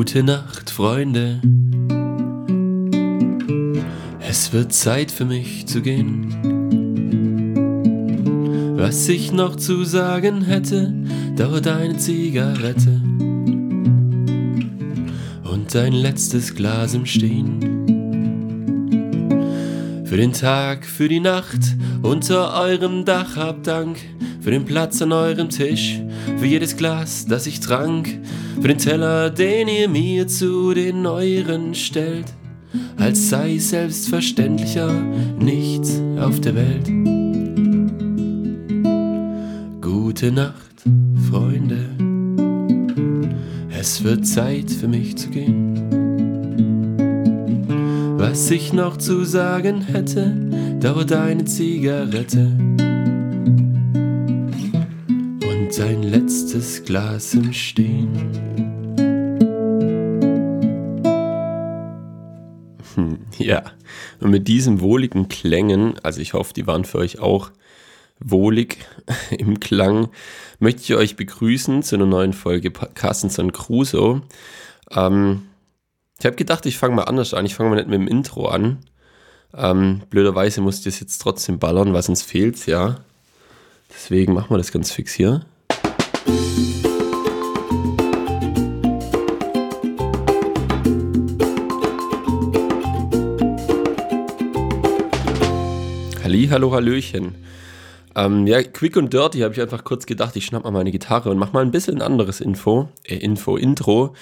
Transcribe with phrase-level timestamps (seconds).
[0.00, 1.42] Gute Nacht, Freunde.
[4.26, 6.32] Es wird Zeit für mich zu gehen.
[8.78, 10.94] Was ich noch zu sagen hätte,
[11.36, 12.98] dauert eine Zigarette
[15.44, 17.60] und ein letztes Glas im Stehen.
[20.06, 23.98] Für den Tag, für die Nacht, unter eurem Dach habt Dank,
[24.40, 26.00] für den Platz an eurem Tisch,
[26.38, 28.19] für jedes Glas, das ich trank,
[28.60, 32.26] für den Teller, den ihr mir zu den euren stellt,
[32.98, 34.92] als sei selbstverständlicher
[35.38, 36.86] nichts auf der Welt.
[39.80, 40.84] Gute Nacht,
[41.30, 41.88] Freunde,
[43.70, 45.78] es wird Zeit für mich zu gehen.
[48.18, 50.36] Was ich noch zu sagen hätte,
[50.80, 52.50] dauert eine Zigarette
[55.70, 58.49] und ein letztes Glas im Stehen.
[63.50, 63.64] Ja,
[64.20, 67.50] und mit diesen wohligen Klängen, also ich hoffe, die waren für euch auch
[68.20, 68.78] wohlig
[69.36, 70.08] im Klang,
[70.60, 74.22] möchte ich euch begrüßen zu einer neuen Folge Carstenson Crusoe.
[74.92, 75.48] Ähm,
[76.20, 77.44] ich habe gedacht, ich fange mal anders an.
[77.44, 78.78] Ich fange mal nicht mit dem Intro an.
[79.52, 83.00] Ähm, blöderweise muss ich das jetzt trotzdem ballern, was uns fehlt, ja.
[83.92, 85.44] Deswegen machen wir das ganz fix hier.
[96.30, 97.34] Halli, hallo, hallöchen.
[98.14, 101.28] Ähm, ja, quick und dirty habe ich einfach kurz gedacht, ich schnapp mal meine Gitarre
[101.28, 104.14] und mach mal ein bisschen ein anderes Info, äh, Info, Intro.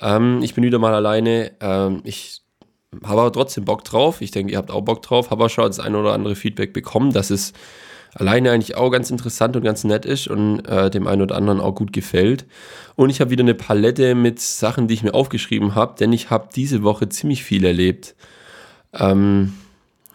[0.00, 1.50] Ähm, ich bin wieder mal alleine.
[1.60, 2.42] Ähm, ich
[3.02, 4.20] habe aber trotzdem Bock drauf.
[4.20, 5.32] Ich denke, ihr habt auch Bock drauf.
[5.32, 7.52] Habe aber schon das eine oder andere Feedback bekommen, dass es
[8.14, 11.58] alleine eigentlich auch ganz interessant und ganz nett ist und äh, dem einen oder anderen
[11.58, 12.46] auch gut gefällt.
[12.94, 16.30] Und ich habe wieder eine Palette mit Sachen, die ich mir aufgeschrieben habe, denn ich
[16.30, 18.14] habe diese Woche ziemlich viel erlebt.
[18.92, 19.54] Ähm,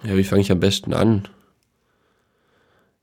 [0.06, 1.28] ja, wie fange ich am besten an?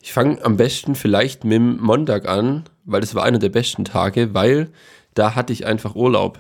[0.01, 3.85] Ich fange am besten vielleicht mit dem Montag an, weil das war einer der besten
[3.85, 4.71] Tage, weil
[5.15, 6.39] da hatte ich einfach Urlaub.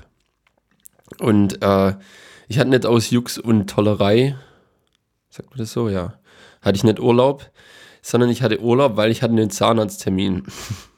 [1.19, 1.95] Und äh,
[2.49, 4.37] ich hatte nicht aus Jux und Tollerei,
[5.31, 6.15] sagt man das so, ja,
[6.63, 7.51] hatte ich nicht Urlaub,
[8.03, 10.45] sondern ich hatte Urlaub, weil ich hatte einen Zahnarzttermin.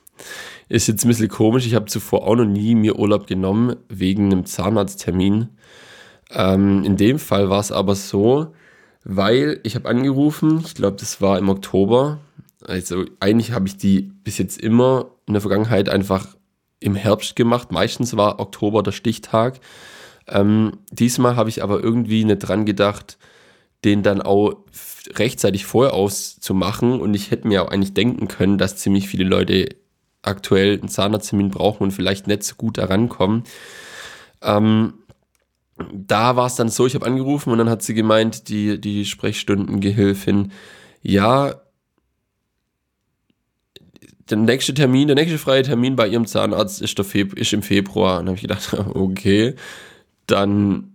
[0.68, 4.26] Ist jetzt ein bisschen komisch, ich habe zuvor auch noch nie mir Urlaub genommen wegen
[4.26, 5.48] einem Zahnarzttermin.
[6.30, 8.54] Ähm, in dem Fall war es aber so,
[9.02, 12.18] weil ich habe angerufen, ich glaube, das war im Oktober,
[12.66, 16.36] also eigentlich habe ich die bis jetzt immer in der Vergangenheit einfach
[16.80, 17.72] im Herbst gemacht.
[17.72, 19.60] Meistens war Oktober der Stichtag.
[20.26, 23.18] Ähm, diesmal habe ich aber irgendwie nicht dran gedacht,
[23.84, 24.54] den dann auch
[25.14, 27.00] rechtzeitig vorher auszumachen.
[27.00, 29.76] Und ich hätte mir auch eigentlich denken können, dass ziemlich viele Leute
[30.22, 33.44] aktuell einen Zahnarzttermin brauchen und vielleicht nicht so gut daran kommen.
[34.42, 34.94] Ähm,
[35.92, 39.06] da war es dann so, ich habe angerufen und dann hat sie gemeint, die, die
[39.06, 40.52] Sprechstundengehilfin,
[41.02, 41.54] ja,
[44.30, 47.62] der nächste Termin, der nächste freie Termin bei ihrem Zahnarzt ist, der Feb ist im
[47.62, 48.18] Februar.
[48.18, 49.54] Und dann habe ich gedacht, okay,
[50.26, 50.94] dann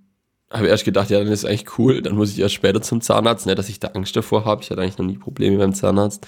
[0.51, 3.01] habe ich erst gedacht, ja, dann ist eigentlich cool, dann muss ich erst später zum
[3.01, 3.45] Zahnarzt.
[3.45, 6.25] Nicht, dass ich da Angst davor habe, ich hatte eigentlich noch nie Probleme beim Zahnarzt.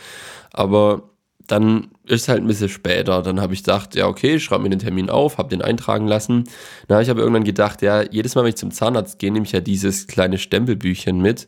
[0.51, 1.09] Aber
[1.47, 3.22] dann ist es halt ein bisschen später.
[3.22, 6.07] Dann habe ich gedacht, ja, okay, ich schreibe mir den Termin auf, habe den eintragen
[6.07, 6.44] lassen.
[6.88, 9.46] Dann habe ich aber irgendwann gedacht, ja, jedes Mal, wenn ich zum Zahnarzt gehe, nehme
[9.46, 11.47] ich ja dieses kleine Stempelbüchchen mit.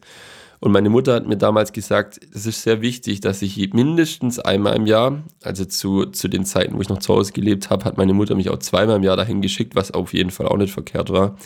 [0.62, 4.76] Und meine Mutter hat mir damals gesagt, es ist sehr wichtig, dass ich mindestens einmal
[4.76, 7.98] im Jahr, also zu, zu den Zeiten, wo ich noch zu Hause gelebt habe, hat
[7.98, 10.74] meine Mutter mich auch zweimal im Jahr dahin geschickt, was auf jeden Fall auch nicht
[10.74, 11.38] verkehrt war.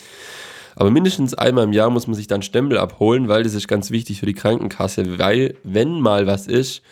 [0.74, 3.92] Aber mindestens einmal im Jahr muss man sich dann Stempel abholen, weil das ist ganz
[3.92, 6.82] wichtig für die Krankenkasse, weil wenn mal was ist,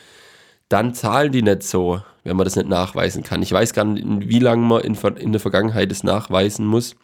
[0.69, 3.43] dann zahlen die nicht so, wenn man das nicht nachweisen kann.
[3.43, 6.95] Ich weiß gar nicht, wie lange man in, in der Vergangenheit es nachweisen muss.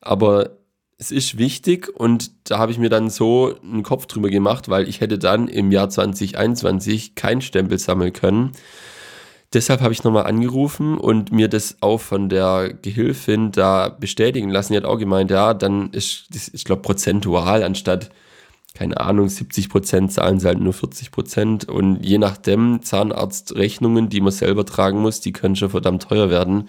[0.00, 0.57] Aber
[0.98, 4.88] es ist wichtig und da habe ich mir dann so einen Kopf drüber gemacht, weil
[4.88, 8.52] ich hätte dann im Jahr 2021 keinen Stempel sammeln können.
[9.52, 14.72] Deshalb habe ich nochmal angerufen und mir das auch von der Gehilfin da bestätigen lassen.
[14.72, 18.10] Die hat auch gemeint, ja, dann ist, das, ich glaube, prozentual anstatt,
[18.74, 21.66] keine Ahnung, 70 Prozent zahlen sie halt nur 40 Prozent.
[21.66, 26.68] Und je nachdem, Zahnarztrechnungen, die man selber tragen muss, die können schon verdammt teuer werden.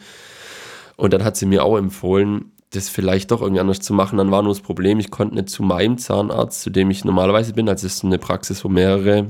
[0.95, 4.17] Und dann hat sie mir auch empfohlen, das vielleicht doch irgendwie anders zu machen.
[4.17, 7.53] Dann war nur das Problem, ich konnte nicht zu meinem Zahnarzt, zu dem ich normalerweise
[7.53, 7.67] bin.
[7.67, 9.29] Also es ist eine Praxis, wo mehrere,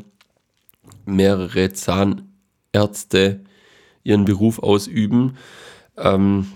[1.06, 3.42] mehrere Zahnärzte
[4.04, 5.38] ihren Beruf ausüben.
[5.98, 6.48] Ähm,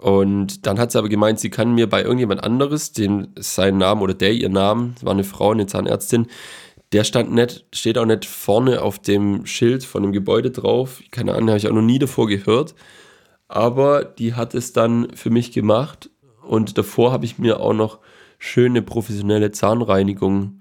[0.00, 4.02] und dann hat sie aber gemeint, sie kann mir bei irgendjemand anderes, den seinen Namen
[4.02, 6.26] oder der ihr Namen, war eine Frau, eine Zahnärztin,
[6.92, 11.02] der stand nicht, steht auch nicht vorne auf dem Schild von dem Gebäude drauf.
[11.10, 12.74] Keine Ahnung, habe ich auch noch nie davor gehört.
[13.48, 16.10] Aber die hat es dann für mich gemacht
[16.42, 17.98] und davor habe ich mir auch noch
[18.38, 20.60] schöne professionelle Zahnreinigung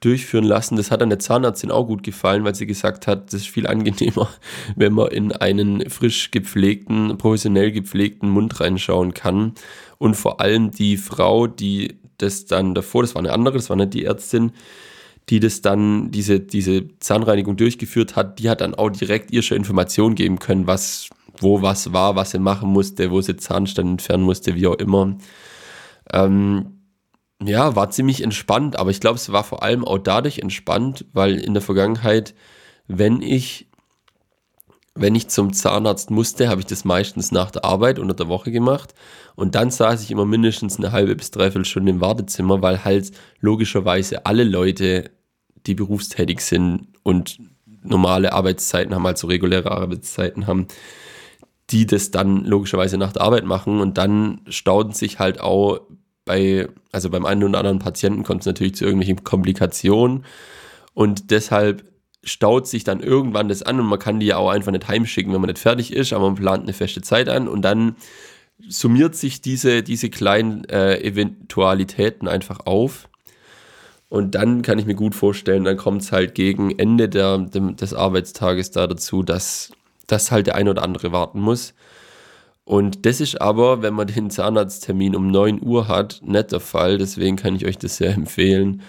[0.00, 0.76] durchführen lassen.
[0.76, 3.66] Das hat an der Zahnärztin auch gut gefallen, weil sie gesagt hat, das ist viel
[3.66, 4.30] angenehmer,
[4.76, 9.52] wenn man in einen frisch gepflegten, professionell gepflegten Mund reinschauen kann.
[9.98, 13.76] Und vor allem die Frau, die das dann davor, das war eine andere, das war
[13.76, 14.52] nicht die Ärztin,
[15.28, 19.58] die das dann, diese, diese Zahnreinigung durchgeführt hat, die hat dann auch direkt ihr schon
[19.58, 24.24] Informationen geben können, was, wo was war, was sie machen musste, wo sie Zahnstein entfernen
[24.24, 25.16] musste, wie auch immer.
[26.12, 26.80] Ähm,
[27.42, 31.38] ja, war ziemlich entspannt, aber ich glaube, es war vor allem auch dadurch entspannt, weil
[31.38, 32.34] in der Vergangenheit,
[32.86, 33.68] wenn ich,
[34.94, 38.50] wenn ich zum Zahnarzt musste, habe ich das meistens nach der Arbeit unter der Woche
[38.50, 38.94] gemacht
[39.36, 43.12] und dann saß ich immer mindestens eine halbe bis dreiviertel Stunde im Wartezimmer, weil halt
[43.40, 45.10] logischerweise alle Leute,
[45.66, 47.38] die berufstätig sind und
[47.82, 50.66] normale Arbeitszeiten haben, also reguläre Arbeitszeiten haben,
[51.70, 53.80] die das dann logischerweise nach der Arbeit machen.
[53.80, 55.80] Und dann stauden sich halt auch
[56.24, 60.24] bei, also beim einen oder anderen Patienten kommt es natürlich zu irgendwelchen Komplikationen.
[60.94, 61.84] Und deshalb
[62.22, 63.80] staut sich dann irgendwann das an.
[63.80, 66.26] Und man kann die ja auch einfach nicht heimschicken, wenn man nicht fertig ist, aber
[66.26, 67.48] man plant eine feste Zeit an.
[67.48, 67.96] Und dann
[68.68, 73.08] summiert sich diese, diese kleinen äh, Eventualitäten einfach auf.
[74.08, 77.76] Und dann kann ich mir gut vorstellen, dann kommt es halt gegen Ende der, dem,
[77.76, 79.70] des Arbeitstages da dazu, dass,
[80.12, 81.74] dass halt der ein oder andere warten muss.
[82.64, 86.98] Und das ist aber, wenn man den Zahnarzttermin um 9 Uhr hat, nicht der Fall.
[86.98, 88.82] Deswegen kann ich euch das sehr empfehlen.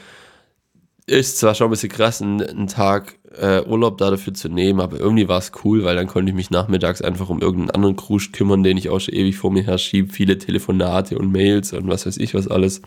[1.08, 5.00] Ist zwar schon ein bisschen krass, einen, Tag äh, Urlaub da dafür zu nehmen, aber
[5.00, 8.32] irgendwie war es cool, weil dann konnte ich mich nachmittags einfach um irgendeinen anderen Krusch
[8.32, 10.14] kümmern, den ich auch schon ewig vor mir her schiebe.
[10.14, 12.82] Viele Telefonate und Mails und was weiß ich was alles.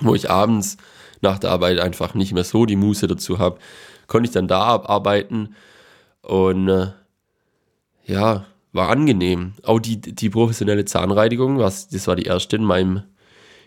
[0.00, 0.78] Wo ich abends
[1.20, 3.58] nach der Arbeit einfach nicht mehr so die Muße dazu habe,
[4.08, 5.54] konnte ich dann da abarbeiten.
[6.22, 6.88] Und äh,
[8.08, 9.52] ja, war angenehm.
[9.62, 13.02] Auch die, die professionelle Zahnreinigung, was, das war die erste in meinem,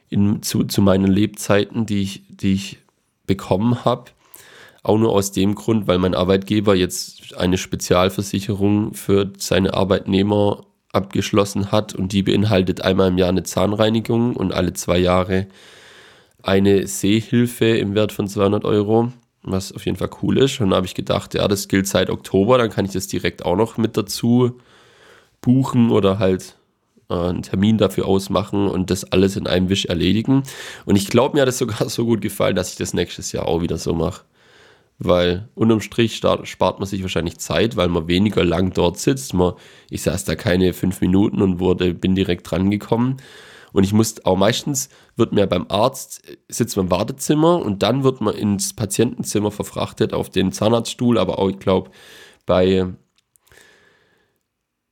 [0.10, 2.80] in, zu, zu meinen Lebzeiten, die ich, die ich
[3.26, 4.12] bekommen habe.
[4.84, 11.72] Auch nur aus dem Grund, weil mein Arbeitgeber jetzt eine Spezialversicherung für seine Arbeitnehmer abgeschlossen
[11.72, 15.48] hat und die beinhaltet einmal im Jahr eine Zahnreinigung und alle zwei Jahre
[16.42, 20.60] eine Sehhilfe im Wert von 200 Euro, was auf jeden Fall cool ist.
[20.62, 23.46] Und da habe ich gedacht, ja, das gilt seit Oktober, dann kann ich das direkt
[23.46, 24.60] auch noch mit dazu
[25.42, 26.56] buchen oder halt
[27.10, 30.44] äh, einen Termin dafür ausmachen und das alles in einem Wisch erledigen.
[30.86, 33.48] Und ich glaube, mir hat es sogar so gut gefallen, dass ich das nächstes Jahr
[33.48, 34.24] auch wieder so mache.
[35.04, 39.34] Weil unterm Strich spart man sich wahrscheinlich Zeit, weil man weniger lang dort sitzt.
[39.34, 39.54] Man,
[39.90, 43.18] ich saß da keine fünf Minuten und wurde, bin direkt dran gekommen.
[43.74, 48.04] Und ich muss auch meistens, wird mir beim Arzt, sitzt man im Wartezimmer und dann
[48.04, 51.92] wird man ins Patientenzimmer verfrachtet auf den Zahnarztstuhl, aber auch, ich glaube,
[52.46, 52.88] bei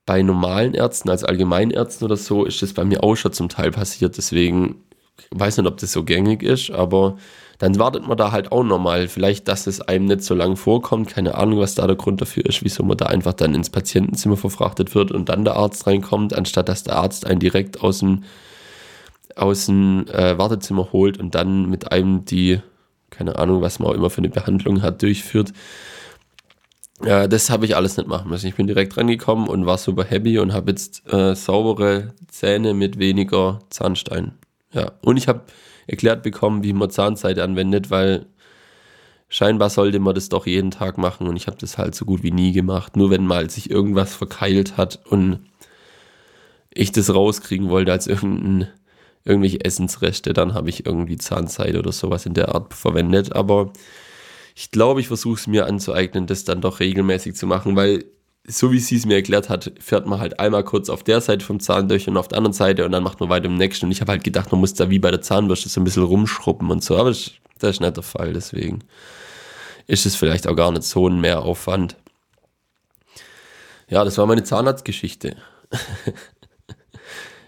[0.10, 3.70] bei normalen Ärzten, als Allgemeinärzten oder so, ist das bei mir auch schon zum Teil
[3.70, 4.18] passiert.
[4.18, 4.84] Deswegen
[5.30, 7.18] weiß nicht, ob das so gängig ist, aber
[7.60, 9.08] dann wartet man da halt auch nochmal.
[9.08, 11.10] Vielleicht, dass es einem nicht so lang vorkommt.
[11.10, 14.36] Keine Ahnung, was da der Grund dafür ist, wieso man da einfach dann ins Patientenzimmer
[14.36, 18.24] verfrachtet wird und dann der Arzt reinkommt, anstatt dass der Arzt einen direkt aus dem,
[19.42, 22.62] aus dem äh, Wartezimmer holt und dann mit einem die,
[23.10, 25.54] keine Ahnung, was man auch immer für eine Behandlung hat, durchführt.
[27.04, 28.48] Ja, das habe ich alles nicht machen müssen.
[28.48, 33.00] Ich bin direkt rangekommen und war super happy und habe jetzt äh, saubere Zähne mit
[33.00, 34.34] weniger Zahnstein.
[34.74, 35.42] Ja, und ich habe
[35.88, 38.26] erklärt bekommen, wie man Zahnseide anwendet, weil
[39.30, 42.22] scheinbar sollte man das doch jeden Tag machen und ich habe das halt so gut
[42.22, 42.98] wie nie gemacht.
[42.98, 45.40] Nur wenn mal sich irgendwas verkeilt hat und
[46.72, 48.68] ich das rauskriegen wollte als irgendein,
[49.26, 53.34] irgendwelche Essensreste, dann habe ich irgendwie Zahnseide oder sowas in der Art verwendet.
[53.34, 53.74] Aber
[54.56, 58.06] ich glaube, ich versuche es mir anzueignen, das dann doch regelmäßig zu machen, weil
[58.48, 61.46] so wie sie es mir erklärt hat, fährt man halt einmal kurz auf der Seite
[61.46, 63.86] vom Zahn durch und auf der anderen Seite und dann macht man weiter im nächsten.
[63.86, 66.04] Und ich habe halt gedacht, man muss da wie bei der Zahnbürste so ein bisschen
[66.04, 68.80] rumschrubben und so, aber das, das ist nicht der Fall, deswegen
[69.88, 71.96] ist es vielleicht auch gar nicht so ein Mehraufwand.
[73.88, 75.36] Ja, das war meine Zahnarztgeschichte.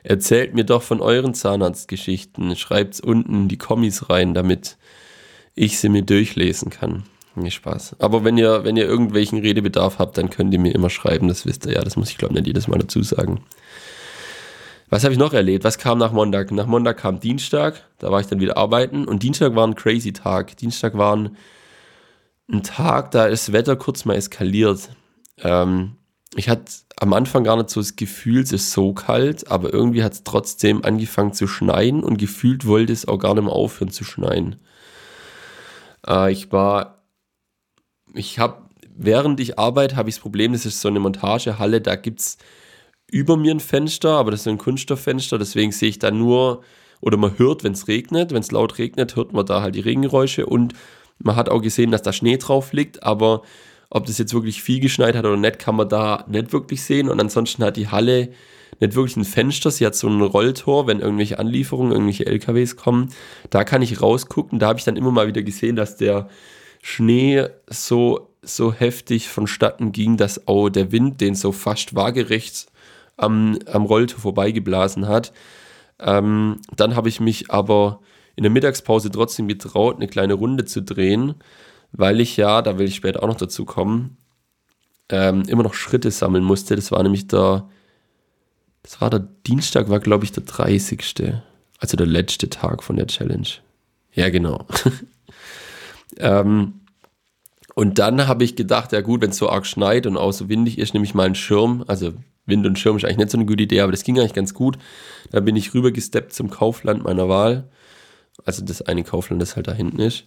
[0.03, 2.55] Erzählt mir doch von euren Zahnarztgeschichten.
[2.55, 4.77] Schreibt's unten in die Kommis rein, damit
[5.55, 7.03] ich sie mir durchlesen kann.
[7.35, 7.95] Nee, Spaß.
[7.99, 11.45] Aber wenn ihr, wenn ihr irgendwelchen Redebedarf habt, dann könnt ihr mir immer schreiben, das
[11.45, 11.81] wisst ihr ja.
[11.81, 13.41] Das muss ich, glaube ich, nicht jedes Mal dazu sagen.
[14.89, 15.63] Was habe ich noch erlebt?
[15.63, 16.51] Was kam nach Montag?
[16.51, 20.11] Nach Montag kam Dienstag, da war ich dann wieder arbeiten und Dienstag war ein crazy
[20.11, 20.57] Tag.
[20.57, 21.37] Dienstag war ein,
[22.51, 24.89] ein Tag, da ist das Wetter kurz mal eskaliert.
[25.37, 25.95] Ähm,
[26.35, 30.03] ich hatte am Anfang gar nicht so das Gefühl, es ist so kalt, aber irgendwie
[30.03, 33.91] hat es trotzdem angefangen zu schneien und gefühlt wollte es auch gar nicht mehr aufhören
[33.91, 34.57] zu schneien.
[36.07, 37.03] Äh, ich war,
[38.13, 41.95] ich habe, während ich arbeite, habe ich das Problem, das ist so eine Montagehalle, da
[41.95, 42.37] gibt es
[43.07, 46.63] über mir ein Fenster, aber das ist ein Kunststofffenster, deswegen sehe ich da nur,
[47.01, 49.81] oder man hört, wenn es regnet, wenn es laut regnet, hört man da halt die
[49.81, 50.73] Regengeräusche und
[51.19, 53.41] man hat auch gesehen, dass da Schnee drauf liegt, aber
[53.91, 57.09] ob das jetzt wirklich viel geschneit hat oder nicht, kann man da nicht wirklich sehen.
[57.09, 58.29] Und ansonsten hat die Halle
[58.79, 63.09] nicht wirklich ein Fenster, sie hat so ein Rolltor, wenn irgendwelche Anlieferungen, irgendwelche LKWs kommen.
[63.49, 64.59] Da kann ich rausgucken.
[64.59, 66.29] Da habe ich dann immer mal wieder gesehen, dass der
[66.81, 72.67] Schnee so, so heftig vonstatten ging, dass auch der Wind den so fast waagerecht
[73.17, 75.33] am, am Rolltor vorbeigeblasen hat.
[75.99, 77.99] Ähm, dann habe ich mich aber
[78.37, 81.35] in der Mittagspause trotzdem getraut, eine kleine Runde zu drehen
[81.91, 84.17] weil ich ja, da will ich später auch noch dazu kommen,
[85.09, 86.75] ähm, immer noch Schritte sammeln musste.
[86.75, 87.69] Das war nämlich der,
[88.83, 91.33] das war der Dienstag, war glaube ich der 30.
[91.79, 93.47] Also der letzte Tag von der Challenge.
[94.13, 94.65] Ja, genau.
[96.17, 96.81] ähm,
[97.75, 100.49] und dann habe ich gedacht, ja gut, wenn es so arg schneit und auch so
[100.49, 101.83] windig ist, nehme ich mal einen Schirm.
[101.87, 102.13] Also
[102.45, 104.53] Wind und Schirm ist eigentlich nicht so eine gute Idee, aber das ging eigentlich ganz
[104.53, 104.77] gut.
[105.31, 107.69] Da bin ich rübergesteppt zum Kaufland meiner Wahl.
[108.45, 110.25] Also das eine Kaufland, das halt da hinten ist.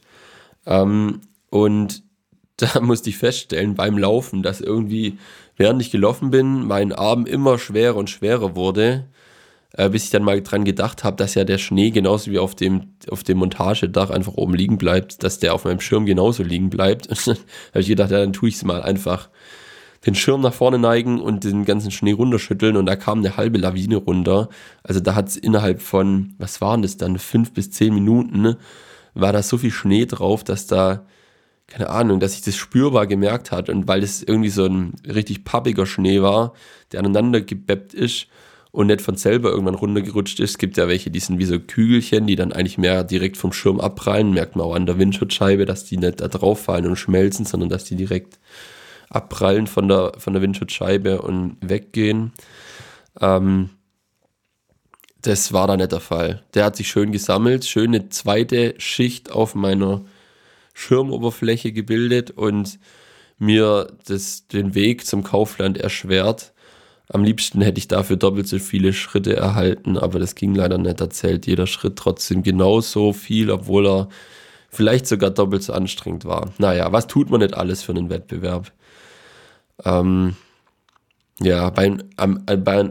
[0.66, 1.20] Ähm,
[1.54, 2.02] und
[2.56, 5.18] da musste ich feststellen beim Laufen, dass irgendwie,
[5.56, 9.06] während ich gelaufen bin, mein Arm immer schwerer und schwerer wurde,
[9.72, 12.56] äh, bis ich dann mal dran gedacht habe, dass ja der Schnee genauso wie auf
[12.56, 16.70] dem, auf dem Montagedach einfach oben liegen bleibt, dass der auf meinem Schirm genauso liegen
[16.70, 17.08] bleibt.
[17.26, 17.38] habe
[17.74, 19.30] ich gedacht, ja, dann tue ich es mal einfach
[20.06, 23.58] den Schirm nach vorne neigen und den ganzen Schnee runterschütteln und da kam eine halbe
[23.58, 24.48] Lawine runter.
[24.82, 28.56] Also da hat es innerhalb von, was waren das dann, fünf bis zehn Minuten,
[29.14, 31.06] war da so viel Schnee drauf, dass da
[31.74, 35.42] keine Ahnung, dass ich das spürbar gemerkt hat und weil es irgendwie so ein richtig
[35.42, 36.52] pappiger Schnee war,
[36.92, 38.28] der aneinander gebeppt ist
[38.70, 40.50] und nicht von selber irgendwann runtergerutscht ist.
[40.50, 43.52] Es gibt ja welche, die sind wie so Kügelchen, die dann eigentlich mehr direkt vom
[43.52, 44.32] Schirm abprallen.
[44.32, 47.70] Merkt man auch an der Windschutzscheibe, dass die nicht da drauf fallen und schmelzen, sondern
[47.70, 48.38] dass die direkt
[49.10, 52.30] abprallen von der, von der Windschutzscheibe und weggehen.
[53.20, 53.70] Ähm,
[55.22, 56.44] das war da nicht der Fall.
[56.54, 60.04] Der hat sich schön gesammelt, schöne zweite Schicht auf meiner
[60.74, 62.78] Schirmoberfläche gebildet und
[63.38, 66.52] mir das, den Weg zum Kaufland erschwert.
[67.08, 71.00] Am liebsten hätte ich dafür doppelt so viele Schritte erhalten, aber das ging leider nicht.
[71.00, 74.08] Da zählt jeder Schritt trotzdem genauso viel, obwohl er
[74.68, 76.50] vielleicht sogar doppelt so anstrengend war.
[76.58, 78.72] Naja, was tut man nicht alles für einen Wettbewerb?
[79.84, 80.36] Ähm,
[81.40, 81.86] ja, bei,
[82.18, 82.88] ähm, bei,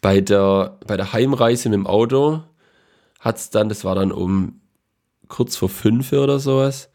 [0.00, 2.42] bei, der, bei der Heimreise mit dem Auto
[3.20, 4.60] hat es dann, das war dann um
[5.28, 6.90] kurz vor fünf oder sowas.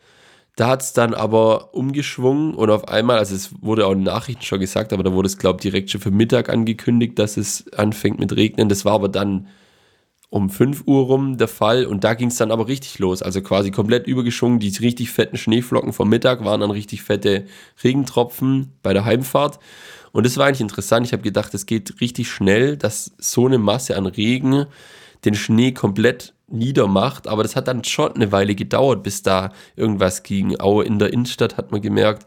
[0.55, 4.43] Da hat es dann aber umgeschwungen und auf einmal, also es wurde auch in Nachrichten
[4.43, 7.71] schon gesagt, aber da wurde es, glaube ich, direkt schon für Mittag angekündigt, dass es
[7.73, 8.67] anfängt mit Regnen.
[8.67, 9.47] Das war aber dann
[10.29, 13.21] um 5 Uhr rum der Fall und da ging es dann aber richtig los.
[13.21, 14.59] Also quasi komplett übergeschwungen.
[14.59, 17.45] Die richtig fetten Schneeflocken vom Mittag waren dann richtig fette
[17.83, 19.59] Regentropfen bei der Heimfahrt.
[20.11, 21.05] Und das war eigentlich interessant.
[21.05, 24.65] Ich habe gedacht, es geht richtig schnell, dass so eine Masse an Regen
[25.25, 27.27] den Schnee komplett niedermacht.
[27.27, 30.59] Aber das hat dann schon eine Weile gedauert, bis da irgendwas ging.
[30.59, 32.25] Auch in der Innenstadt hat man gemerkt,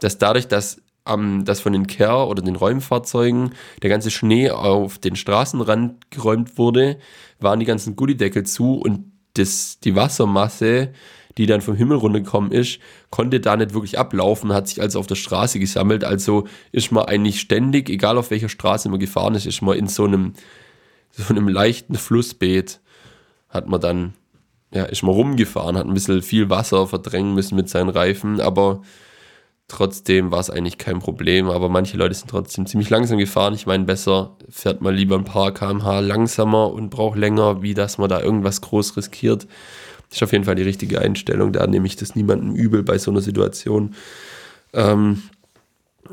[0.00, 3.50] dass dadurch, dass ähm, dass von den Care- oder den Räumfahrzeugen
[3.82, 6.98] der ganze Schnee auf den Straßenrand geräumt wurde,
[7.40, 10.92] waren die ganzen Gullideckel zu und das, die Wassermasse,
[11.36, 12.78] die dann vom Himmel runtergekommen ist,
[13.10, 16.04] konnte da nicht wirklich ablaufen, hat sich also auf der Straße gesammelt.
[16.04, 19.88] Also ist man eigentlich ständig, egal auf welcher Straße man gefahren ist, ist man in
[19.88, 20.34] so einem,
[21.10, 22.80] so einem leichten Flussbeet
[23.54, 24.14] hat man dann,
[24.74, 28.82] ja, ist man rumgefahren, hat ein bisschen viel Wasser verdrängen müssen mit seinen Reifen, aber
[29.68, 31.48] trotzdem war es eigentlich kein Problem.
[31.48, 33.54] Aber manche Leute sind trotzdem ziemlich langsam gefahren.
[33.54, 37.98] Ich meine, besser fährt man lieber ein paar kmh langsamer und braucht länger, wie dass
[37.98, 39.46] man da irgendwas groß riskiert.
[40.08, 41.52] Das ist auf jeden Fall die richtige Einstellung.
[41.52, 43.94] Da nehme ich das niemandem übel bei so einer Situation.
[44.72, 45.22] Ähm,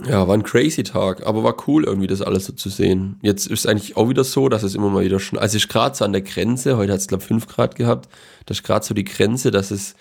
[0.08, 3.20] ja, war ein crazy Tag, aber war cool irgendwie das alles so zu sehen.
[3.22, 5.68] Jetzt ist es eigentlich auch wieder so, dass es immer mal wieder schon, also ich
[5.68, 8.10] gerade so an der Grenze, heute hat es glaube 5 Grad gehabt,
[8.46, 9.96] das ist gerade so die Grenze, dass es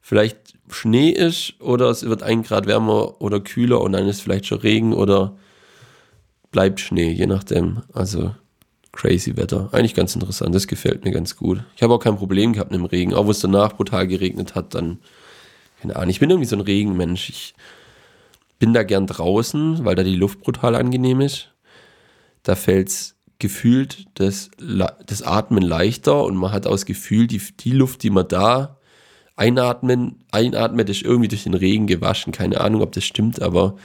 [0.00, 4.46] vielleicht Schnee ist oder es wird ein Grad wärmer oder kühler und dann ist vielleicht
[4.46, 5.36] schon Regen oder
[6.52, 7.82] bleibt Schnee, je nachdem.
[7.92, 8.34] Also
[8.92, 9.68] crazy Wetter.
[9.72, 11.62] Eigentlich ganz interessant, das gefällt mir ganz gut.
[11.76, 14.54] Ich habe auch kein Problem gehabt mit dem Regen, auch wo es danach brutal geregnet
[14.54, 14.98] hat, dann,
[15.80, 17.30] keine Ahnung, ich bin irgendwie so ein Regenmensch.
[17.30, 17.54] Ich
[18.60, 21.52] bin da gern draußen, weil da die Luft brutal angenehm ist.
[22.44, 24.50] Da fällt es gefühlt das,
[25.06, 28.78] das Atmen leichter und man hat aus Gefühl, die, die Luft, die man da
[29.34, 32.32] einatmen, einatmet, ist irgendwie durch den Regen gewaschen.
[32.32, 33.76] Keine Ahnung, ob das stimmt, aber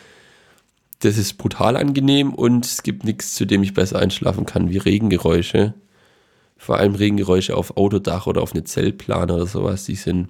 [1.00, 4.78] das ist brutal angenehm und es gibt nichts, zu dem ich besser einschlafen kann wie
[4.78, 5.74] Regengeräusche.
[6.58, 10.30] Vor allem Regengeräusche auf Autodach oder auf eine Zeltplane oder sowas, die sind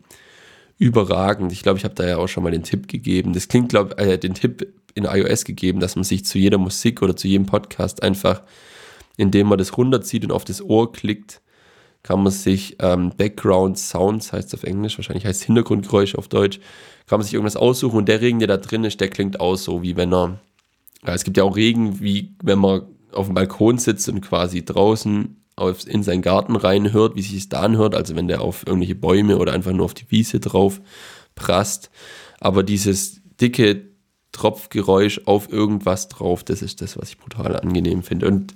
[0.78, 1.52] überragend.
[1.52, 3.34] Ich glaube, ich habe da ja auch schon mal den Tipp gegeben.
[3.34, 7.02] Das klingt, glaube äh, den Tipp in iOS gegeben, dass man sich zu jeder Musik
[7.02, 8.44] oder zu jedem Podcast einfach,
[9.18, 11.42] indem man das runterzieht und auf das Ohr klickt,
[12.04, 16.60] kann man sich ähm, Background Sounds, heißt es auf Englisch, wahrscheinlich heißt Hintergrundgeräusch auf Deutsch,
[17.08, 19.64] kann man sich irgendwas aussuchen und der Regen, der da drin ist, der klingt aus
[19.64, 20.40] so, wie wenn er,
[21.06, 24.64] ja, es gibt ja auch Regen, wie wenn man auf dem Balkon sitzt und quasi
[24.64, 28.66] draußen auf, in seinen Garten reinhört, wie sich es da anhört, also wenn der auf
[28.66, 30.82] irgendwelche Bäume oder einfach nur auf die Wiese drauf
[31.36, 31.90] prasst.
[32.40, 33.84] Aber dieses dicke
[34.32, 38.28] Tropfgeräusch auf irgendwas drauf, das ist das, was ich brutal angenehm finde.
[38.28, 38.54] Und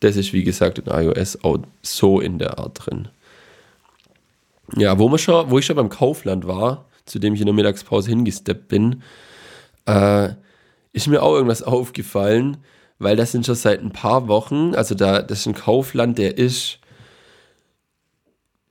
[0.00, 3.08] das ist, wie gesagt, in iOS auch so in der Art drin.
[4.76, 8.10] Ja, wo, schon, wo ich schon beim Kaufland war, zu dem ich in der Mittagspause
[8.10, 9.02] hingesteppt bin,
[9.86, 10.30] äh,
[10.92, 12.58] ist mir auch irgendwas aufgefallen,
[12.98, 16.36] weil das sind schon seit ein paar Wochen, also da, das ist ein Kaufland, der
[16.36, 16.78] ist,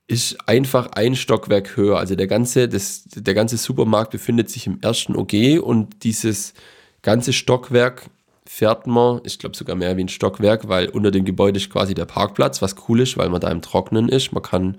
[0.08, 1.98] ist einfach ein Stockwerk höher.
[1.98, 6.54] Also der ganze, das, der ganze Supermarkt befindet sich im ersten OG und dieses
[7.02, 8.10] ganze Stockwerk
[8.46, 11.94] fährt man, ich glaube sogar mehr wie ein Stockwerk, weil unter dem Gebäude ist quasi
[11.94, 14.32] der Parkplatz, was cool ist, weil man da im Trocknen ist.
[14.32, 14.78] Man kann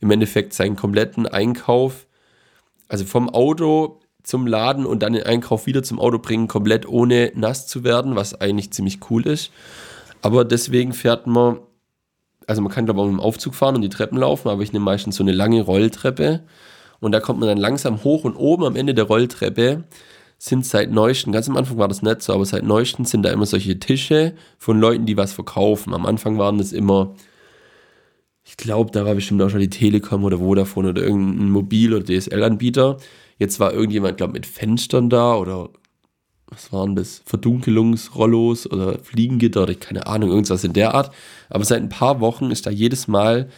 [0.00, 2.06] im Endeffekt seinen kompletten Einkauf,
[2.88, 7.30] also vom Auto zum Laden und dann den Einkauf wieder zum Auto bringen, komplett ohne
[7.36, 9.52] nass zu werden, was eigentlich ziemlich cool ist.
[10.20, 11.60] Aber deswegen fährt man,
[12.48, 14.62] also man kann glaube ich auch mit dem Aufzug fahren und die Treppen laufen, aber
[14.62, 16.40] ich nehme meistens so eine lange Rolltreppe
[16.98, 19.84] und da kommt man dann langsam hoch und oben am Ende der Rolltreppe
[20.38, 23.30] sind seit neuesten, ganz am Anfang war das nicht so, aber seit neuesten sind da
[23.30, 25.94] immer solche Tische von Leuten, die was verkaufen.
[25.94, 27.14] Am Anfang waren das immer,
[28.42, 32.04] ich glaube, da war bestimmt auch schon die Telekom oder Vodafone oder irgendein Mobil- oder
[32.04, 32.98] DSL-Anbieter.
[33.38, 35.70] Jetzt war irgendjemand, glaube ich, mit Fenstern da oder
[36.48, 37.22] was waren das?
[37.24, 41.12] Verdunkelungsrollos oder Fliegengitter oder keine Ahnung, irgendwas in der Art.
[41.50, 43.50] Aber seit ein paar Wochen ist da jedes Mal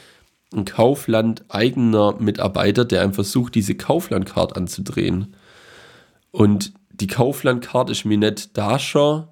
[0.54, 5.35] ein Kaufland eigener Mitarbeiter, der einem versucht, diese Kaufland-Card anzudrehen.
[6.30, 9.28] Und die Kaufland-Card ist mir nicht da schon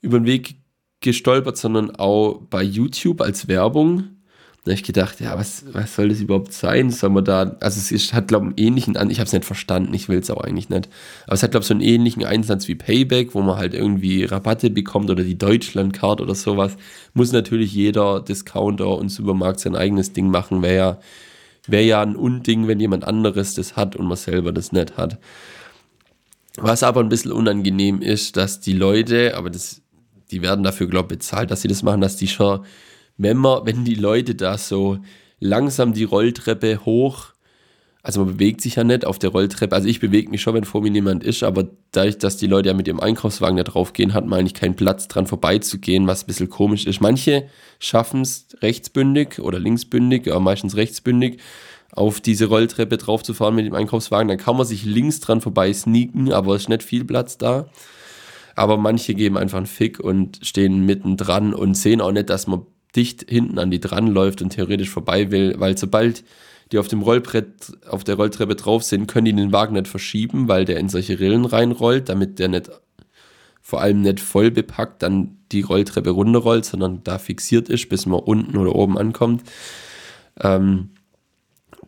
[0.00, 0.56] über den Weg
[1.00, 4.13] gestolpert, sondern auch bei YouTube als Werbung.
[4.64, 6.90] Da habe ich gedacht, ja, was, was soll das überhaupt sein?
[6.90, 9.44] Soll man da, also es ist, hat, glaube ich, einen ähnlichen, ich habe es nicht
[9.44, 10.88] verstanden, ich will es auch eigentlich nicht.
[11.26, 14.24] Aber es hat, glaube ich, so einen ähnlichen Einsatz wie Payback, wo man halt irgendwie
[14.24, 16.78] Rabatte bekommt oder die Deutschland-Card oder sowas.
[17.12, 20.62] Muss natürlich jeder Discounter und Supermarkt sein eigenes Ding machen.
[20.62, 20.98] Wäre ja,
[21.66, 25.18] wär ja ein Unding, wenn jemand anderes das hat und man selber das nicht hat.
[26.56, 29.82] Was aber ein bisschen unangenehm ist, dass die Leute, aber das,
[30.30, 32.64] die werden dafür, glaube ich, bezahlt, dass sie das machen, dass die schon,
[33.16, 34.98] wenn man, wenn die Leute da so
[35.40, 37.34] langsam die Rolltreppe hoch,
[38.02, 40.64] also man bewegt sich ja nicht auf der Rolltreppe, also ich bewege mich schon, wenn
[40.64, 43.94] vor mir niemand ist, aber dadurch, dass die Leute ja mit ihrem Einkaufswagen da drauf
[43.94, 47.00] gehen, hat man eigentlich keinen Platz dran vorbeizugehen, was ein bisschen komisch ist.
[47.00, 47.48] Manche
[47.78, 51.40] schaffen es rechtsbündig oder linksbündig, aber meistens rechtsbündig
[51.92, 54.28] auf diese Rolltreppe drauf zu fahren mit dem Einkaufswagen.
[54.28, 57.68] Dann kann man sich links dran vorbei sneaken, aber es ist nicht viel Platz da.
[58.56, 62.46] Aber manche geben einfach einen Fick und stehen mitten dran und sehen auch nicht, dass
[62.46, 62.66] man
[62.96, 66.24] dicht hinten an die dran läuft und theoretisch vorbei will, weil sobald
[66.72, 70.48] die auf dem Rollbrett, auf der Rolltreppe drauf sind, können die den Wagen nicht verschieben,
[70.48, 72.70] weil der in solche Rillen reinrollt, damit der nicht,
[73.60, 78.20] vor allem nicht voll bepackt, dann die Rolltreppe runterrollt, sondern da fixiert ist, bis man
[78.20, 79.42] unten oder oben ankommt.
[80.40, 80.90] Ähm,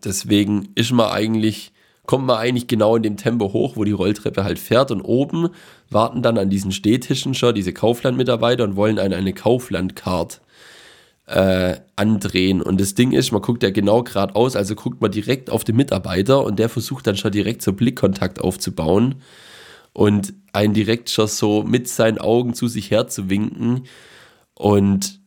[0.04, 1.72] Deswegen ist man eigentlich,
[2.06, 5.48] kommt man eigentlich genau in dem Tempo hoch, wo die Rolltreppe halt fährt und oben
[5.90, 10.40] warten dann an diesen Stehtischen schon diese Kaufland-Mitarbeiter und wollen einen eine Kaufland-Card
[11.26, 12.62] äh, andrehen.
[12.62, 15.76] Und das Ding ist, man guckt ja genau geradeaus, also guckt man direkt auf den
[15.76, 19.16] Mitarbeiter und der versucht dann schon direkt so Blickkontakt aufzubauen
[19.92, 23.84] und einen direkt schon so mit seinen Augen zu sich herzuwinken.
[24.54, 25.20] Und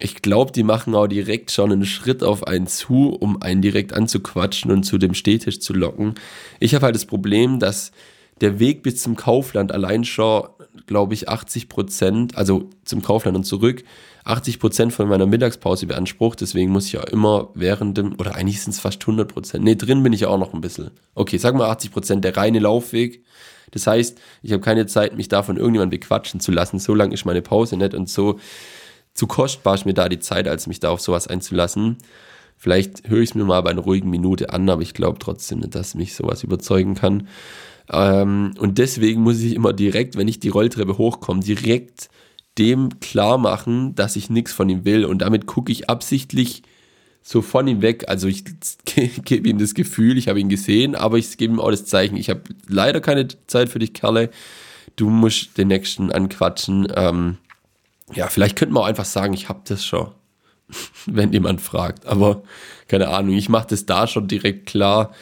[0.00, 3.92] ich glaube, die machen auch direkt schon einen Schritt auf einen zu, um einen direkt
[3.92, 6.14] anzuquatschen und zu dem Stehtisch zu locken.
[6.60, 7.92] Ich habe halt das Problem, dass
[8.40, 10.48] der Weg bis zum Kaufland allein schon,
[10.86, 13.84] glaube ich, 80 Prozent, also zum Kaufland und zurück,
[14.28, 16.40] 80 Prozent von meiner Mittagspause beansprucht.
[16.40, 19.64] Deswegen muss ich auch immer während dem, oder eigentlich sind es fast 100 Prozent.
[19.64, 20.90] Nee, drin bin ich auch noch ein bisschen.
[21.14, 23.24] Okay, sag mal 80 Prozent der reine Laufweg.
[23.70, 26.78] Das heißt, ich habe keine Zeit, mich da von irgendjemandem bequatschen zu lassen.
[26.78, 28.38] So lang ist meine Pause nicht und so
[29.14, 31.96] zu kostbar ist mir da die Zeit, als mich da auf sowas einzulassen.
[32.56, 35.60] Vielleicht höre ich es mir mal bei einer ruhigen Minute an, aber ich glaube trotzdem
[35.60, 37.28] nicht, dass mich sowas überzeugen kann.
[37.90, 42.10] Ähm, und deswegen muss ich immer direkt, wenn ich die Rolltreppe hochkomme, direkt
[42.58, 45.04] dem klar machen, dass ich nichts von ihm will.
[45.04, 46.62] Und damit gucke ich absichtlich
[47.22, 48.04] so von ihm weg.
[48.08, 48.44] Also ich
[49.24, 52.16] gebe ihm das Gefühl, ich habe ihn gesehen, aber ich gebe ihm auch das Zeichen.
[52.16, 54.30] Ich habe leider keine Zeit für dich, Kerle.
[54.96, 56.88] Du musst den nächsten anquatschen.
[56.96, 57.38] Ähm,
[58.14, 60.10] ja, vielleicht könnte man auch einfach sagen, ich habe das schon,
[61.06, 62.06] wenn jemand fragt.
[62.06, 62.42] Aber
[62.88, 65.12] keine Ahnung, ich mache das da schon direkt klar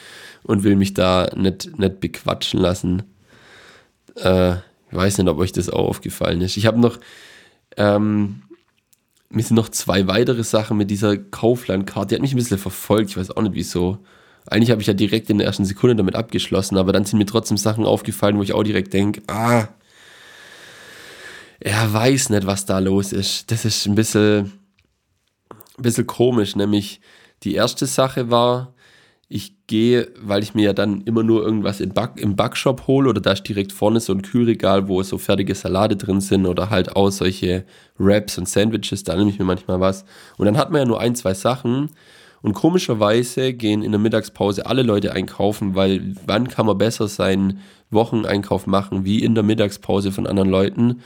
[0.43, 3.03] und will mich da nicht, nicht bequatschen lassen.
[4.15, 4.55] Äh,
[4.91, 6.57] weiß nicht, ob euch das auch aufgefallen ist.
[6.57, 6.99] Ich habe noch,
[7.75, 8.43] ähm,
[9.29, 12.09] mir sind noch zwei weitere Sachen mit dieser Kaufland-Karte.
[12.09, 13.99] Die hat mich ein bisschen verfolgt, ich weiß auch nicht wieso.
[14.45, 17.25] Eigentlich habe ich ja direkt in der ersten Sekunde damit abgeschlossen, aber dann sind mir
[17.25, 19.67] trotzdem Sachen aufgefallen, wo ich auch direkt denke, ah,
[21.59, 23.51] er weiß nicht, was da los ist.
[23.51, 24.53] Das ist ein bisschen,
[25.77, 27.01] ein bisschen komisch, nämlich
[27.43, 28.73] die erste Sache war,
[29.29, 33.09] ich gehe, weil ich mir ja dann immer nur irgendwas im, Back, im Backshop hole
[33.09, 36.69] oder da ist direkt vorne so ein Kühlregal, wo so fertige Salate drin sind oder
[36.69, 37.65] halt auch solche
[37.97, 40.05] Wraps und Sandwiches, da nehme ich mir manchmal was.
[40.37, 41.89] Und dann hat man ja nur ein, zwei Sachen
[42.41, 47.59] und komischerweise gehen in der Mittagspause alle Leute einkaufen, weil wann kann man besser seinen
[47.89, 51.01] Wocheneinkauf machen wie in der Mittagspause von anderen Leuten?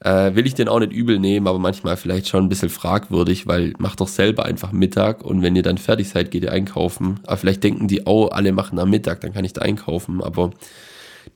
[0.00, 3.46] Äh, will ich den auch nicht übel nehmen, aber manchmal vielleicht schon ein bisschen fragwürdig,
[3.46, 7.20] weil macht doch selber einfach Mittag und wenn ihr dann fertig seid, geht ihr einkaufen.
[7.26, 10.22] Aber vielleicht denken die, oh, alle machen am Mittag, dann kann ich da einkaufen.
[10.22, 10.50] Aber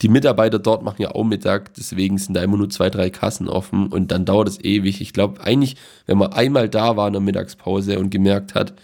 [0.03, 3.49] die Mitarbeiter dort machen ja auch Mittag, deswegen sind da immer nur zwei, drei Kassen
[3.49, 5.01] offen und dann dauert es ewig.
[5.01, 8.75] Ich glaube, eigentlich, wenn man einmal da war in der Mittagspause und gemerkt hat,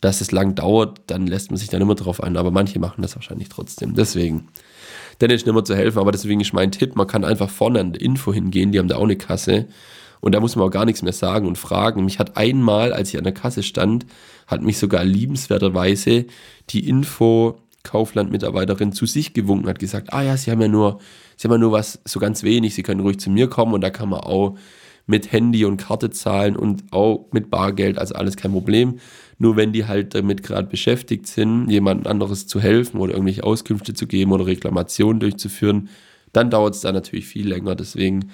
[0.00, 2.36] dass es lang dauert, dann lässt man sich dann immer drauf ein.
[2.36, 3.94] Aber manche machen das wahrscheinlich trotzdem.
[3.94, 4.48] Deswegen
[5.18, 5.98] dann ist nicht mehr zu helfen.
[5.98, 8.88] Aber deswegen ist mein Tipp, man kann einfach vorne an die Info hingehen, die haben
[8.88, 9.66] da auch eine Kasse.
[10.20, 12.04] Und da muss man auch gar nichts mehr sagen und fragen.
[12.04, 14.06] Mich hat einmal, als ich an der Kasse stand,
[14.46, 16.26] hat mich sogar liebenswerterweise
[16.70, 20.98] die Info Kaufland-Mitarbeiterin zu sich gewunken, hat gesagt, ah ja, sie haben ja nur,
[21.36, 23.82] sie haben ja nur was, so ganz wenig, sie können ruhig zu mir kommen und
[23.82, 24.56] da kann man auch
[25.06, 28.98] mit Handy und Karte zahlen und auch mit Bargeld, also alles kein Problem.
[29.38, 33.94] Nur wenn die halt damit gerade beschäftigt sind, jemand anderes zu helfen oder irgendwelche Auskünfte
[33.94, 35.88] zu geben oder Reklamationen durchzuführen,
[36.32, 37.74] dann dauert es da natürlich viel länger.
[37.74, 38.30] Deswegen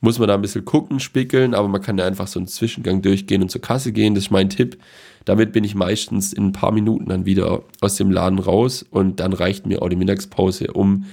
[0.00, 3.02] muss man da ein bisschen gucken, spickeln, aber man kann ja einfach so einen Zwischengang
[3.02, 4.14] durchgehen und zur Kasse gehen.
[4.14, 4.78] Das ist mein Tipp.
[5.24, 9.20] Damit bin ich meistens in ein paar Minuten dann wieder aus dem Laden raus und
[9.20, 11.06] dann reicht mir auch die Mittagspause, um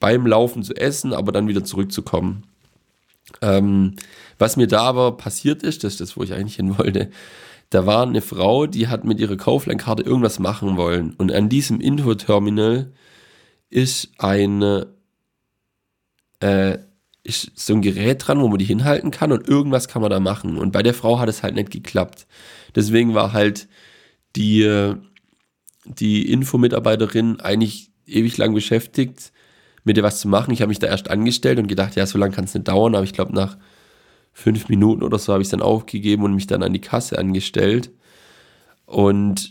[0.00, 2.44] beim Laufen zu essen, aber dann wieder zurückzukommen.
[3.42, 3.96] Ähm,
[4.38, 7.10] was mir da aber passiert ist, das ist das, wo ich eigentlich hin wollte,
[7.70, 11.14] da war eine Frau, die hat mit ihrer Kauflandkarte irgendwas machen wollen.
[11.14, 12.92] Und an diesem Infoterminal
[13.68, 14.94] ist eine,
[16.40, 16.78] äh,
[17.24, 20.18] ist so ein Gerät dran, wo man die hinhalten kann und irgendwas kann man da
[20.18, 20.56] machen.
[20.56, 22.26] Und bei der Frau hat es halt nicht geklappt.
[22.74, 23.68] Deswegen war halt
[24.34, 24.94] die,
[25.84, 29.32] die Infomitarbeiterin eigentlich ewig lang beschäftigt,
[29.84, 30.52] mit ihr was zu machen.
[30.52, 32.94] Ich habe mich da erst angestellt und gedacht, ja, so lange kann es nicht dauern,
[32.94, 33.58] aber ich glaube, nach
[34.38, 37.90] fünf Minuten oder so habe ich dann aufgegeben und mich dann an die Kasse angestellt.
[38.86, 39.50] Und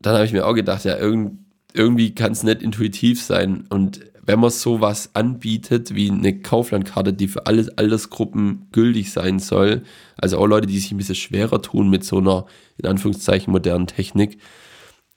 [0.00, 1.38] dann habe ich mir auch gedacht, ja, irgend,
[1.72, 3.66] irgendwie kann es nicht intuitiv sein.
[3.70, 9.84] Und wenn man sowas anbietet, wie eine Kauflandkarte, die für alle Altersgruppen gültig sein soll,
[10.18, 12.46] also auch Leute, die sich ein bisschen schwerer tun mit so einer,
[12.78, 14.40] in Anführungszeichen, modernen Technik,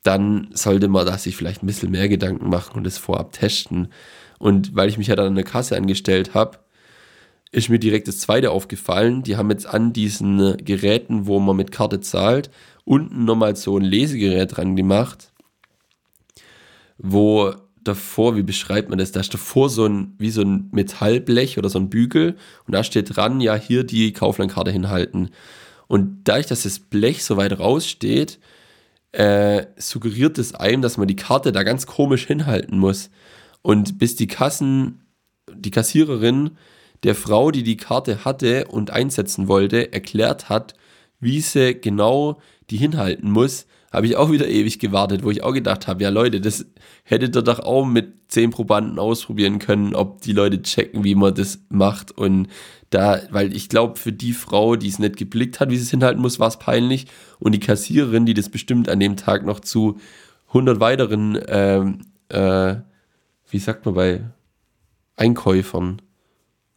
[0.03, 3.87] dann sollte man da sich vielleicht ein bisschen mehr Gedanken machen und es vorab testen.
[4.37, 6.59] Und weil ich mich ja dann an der Kasse angestellt habe,
[7.51, 9.23] ist mir direkt das zweite aufgefallen.
[9.23, 12.51] Die haben jetzt an diesen Geräten, wo man mit Karte zahlt,
[12.85, 15.31] unten nochmal so ein Lesegerät dran gemacht,
[16.97, 19.11] wo davor, wie beschreibt man das?
[19.11, 22.35] Da ist davor so ein, wie so ein Metallblech oder so ein Bügel
[22.67, 25.29] und da steht dran, ja, hier die Kauflandkarte hinhalten.
[25.87, 28.39] Und dadurch, dass das Blech so weit raussteht,
[29.11, 33.09] äh, suggeriert es einem, dass man die Karte da ganz komisch hinhalten muss.
[33.63, 35.01] Und bis die Kassen,
[35.51, 36.51] die Kassiererin
[37.03, 40.73] der Frau, die die Karte hatte und einsetzen wollte, erklärt hat,
[41.19, 45.53] wie sie genau die hinhalten muss, habe ich auch wieder ewig gewartet, wo ich auch
[45.53, 46.65] gedacht habe, ja Leute, das
[47.03, 51.33] hättet ihr doch auch mit zehn Probanden ausprobieren können, ob die Leute checken, wie man
[51.33, 52.11] das macht.
[52.11, 52.47] Und
[52.91, 55.89] da, weil ich glaube, für die Frau, die es nicht geblickt hat, wie sie es
[55.89, 57.07] hinhalten muss, war es peinlich.
[57.39, 59.97] Und die Kassiererin, die das bestimmt an dem Tag noch zu
[60.49, 62.75] 100 weiteren, ähm, äh,
[63.49, 64.21] wie sagt man bei
[65.15, 66.01] Einkäufern,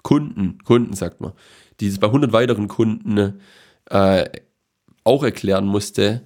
[0.02, 1.32] Kunden, Kunden sagt man,
[1.80, 3.40] die es bei 100 weiteren Kunden
[3.90, 4.24] äh,
[5.04, 6.22] auch erklären musste,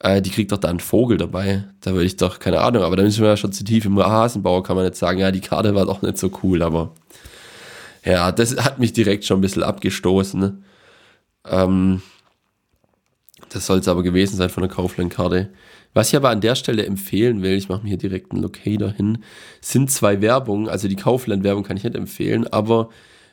[0.00, 1.64] äh, die kriegt doch da einen Vogel dabei.
[1.80, 3.98] Da würde ich doch, keine Ahnung, aber da müssen wir ja schon zu tief im
[3.98, 6.92] Hasenbauer, kann man nicht sagen, ja, die Karte war doch nicht so cool, aber
[8.04, 10.64] ja, das hat mich direkt schon ein bisschen abgestoßen.
[11.46, 12.02] Ähm,
[13.50, 15.50] das soll es aber gewesen sein von der Kaufland-Karte.
[15.98, 18.92] Was ich aber an der Stelle empfehlen will, ich mache mir hier direkt einen Locator
[18.92, 19.18] hin,
[19.60, 20.68] sind zwei Werbungen.
[20.68, 22.90] Also die Kaufland-Werbung kann ich nicht empfehlen, aber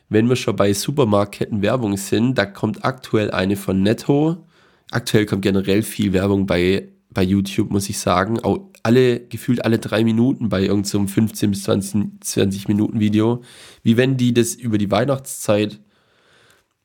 [0.10, 4.48] wenn wir schon bei Supermarktketten Werbung sind, da kommt aktuell eine von Netto.
[4.90, 8.40] Aktuell kommt generell viel Werbung bei, bei YouTube, muss ich sagen.
[8.40, 13.44] Auch alle, gefühlt alle drei Minuten bei irgendeinem so 15 bis 20, 20 Minuten Video.
[13.84, 15.80] Wie wenn die das über die Weihnachtszeit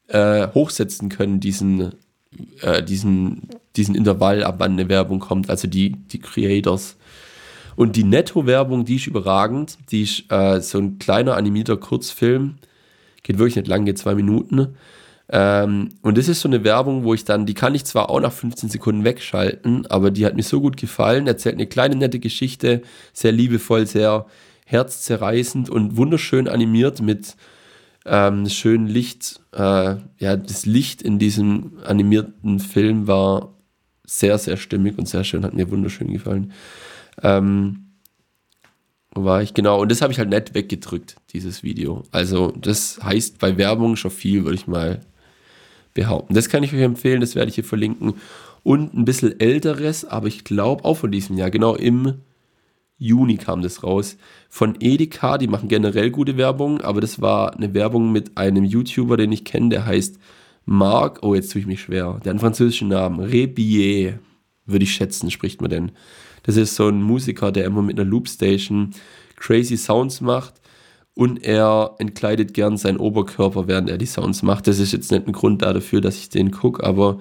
[0.09, 1.95] äh, hochsetzen können, diesen,
[2.61, 6.97] äh, diesen, diesen Intervall, ab wann eine Werbung kommt, also die, die Creators.
[7.77, 9.79] Und die Netto-Werbung, die ist überragend.
[9.91, 12.57] Die ist äh, so ein kleiner animierter Kurzfilm.
[13.23, 14.77] Geht wirklich nicht lang, geht zwei Minuten.
[15.31, 18.21] Ähm, und das ist so eine Werbung, wo ich dann, die kann ich zwar auch
[18.21, 21.27] nach 15 Sekunden wegschalten, aber die hat mir so gut gefallen.
[21.27, 24.27] Erzählt eine kleine nette Geschichte, sehr liebevoll, sehr
[24.67, 27.37] herzzerreißend und wunderschön animiert mit
[28.05, 29.41] ähm, schönem Licht.
[29.53, 33.55] Äh, ja, das Licht in diesem animierten Film war
[34.11, 36.53] sehr, sehr stimmig und sehr schön, hat mir wunderschön gefallen.
[37.23, 37.87] Ähm,
[39.12, 42.03] war ich genau, und das habe ich halt nett weggedrückt, dieses Video.
[42.11, 45.01] Also, das heißt bei Werbung schon viel, würde ich mal
[45.94, 46.35] behaupten.
[46.35, 48.14] Das kann ich euch empfehlen, das werde ich hier verlinken.
[48.64, 52.14] Und ein bisschen älteres, aber ich glaube auch von diesem Jahr, genau im
[52.99, 54.16] Juni kam das raus.
[54.49, 59.16] Von Edeka, die machen generell gute Werbung, aber das war eine Werbung mit einem YouTuber,
[59.16, 60.18] den ich kenne, der heißt
[60.73, 64.21] Marc, oh, jetzt tue ich mich schwer, der hat einen französischen Namen, Rebier,
[64.67, 65.93] würde ich schätzen, spricht man denn.
[66.45, 68.91] Das ist so ein Musiker, der immer mit einer Loopstation
[69.35, 70.61] crazy Sounds macht
[71.15, 74.69] und er entkleidet gern seinen Oberkörper, während er die Sounds macht.
[74.69, 77.19] Das ist jetzt nicht ein Grund dafür, dass ich den gucke, aber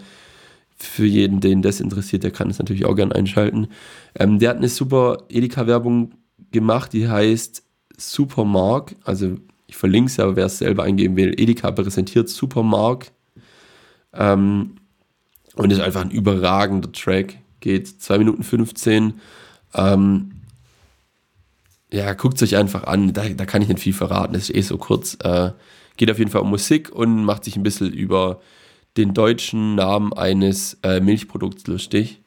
[0.76, 3.70] für jeden, den das interessiert, der kann es natürlich auch gern einschalten.
[4.14, 6.12] Ähm, der hat eine super Edeka-Werbung
[6.52, 7.64] gemacht, die heißt
[7.98, 8.96] Supermark.
[9.04, 11.34] Also ich verlinke es aber wer es selber eingeben will.
[11.36, 13.12] Edeka präsentiert Supermark.
[14.14, 14.76] Ähm,
[15.56, 17.38] und ist einfach ein überragender Track.
[17.60, 19.20] Geht 2 Minuten 15.
[19.76, 20.32] Ähm,
[21.92, 23.14] ja, guckt es euch einfach an.
[23.14, 24.34] Da, da kann ich nicht viel verraten.
[24.34, 25.18] Das ist eh so kurz.
[25.24, 25.52] Äh,
[25.98, 28.40] geht auf jeden Fall um Musik und macht sich ein bisschen über
[28.96, 32.22] den deutschen Namen eines äh, Milchprodukts lustig.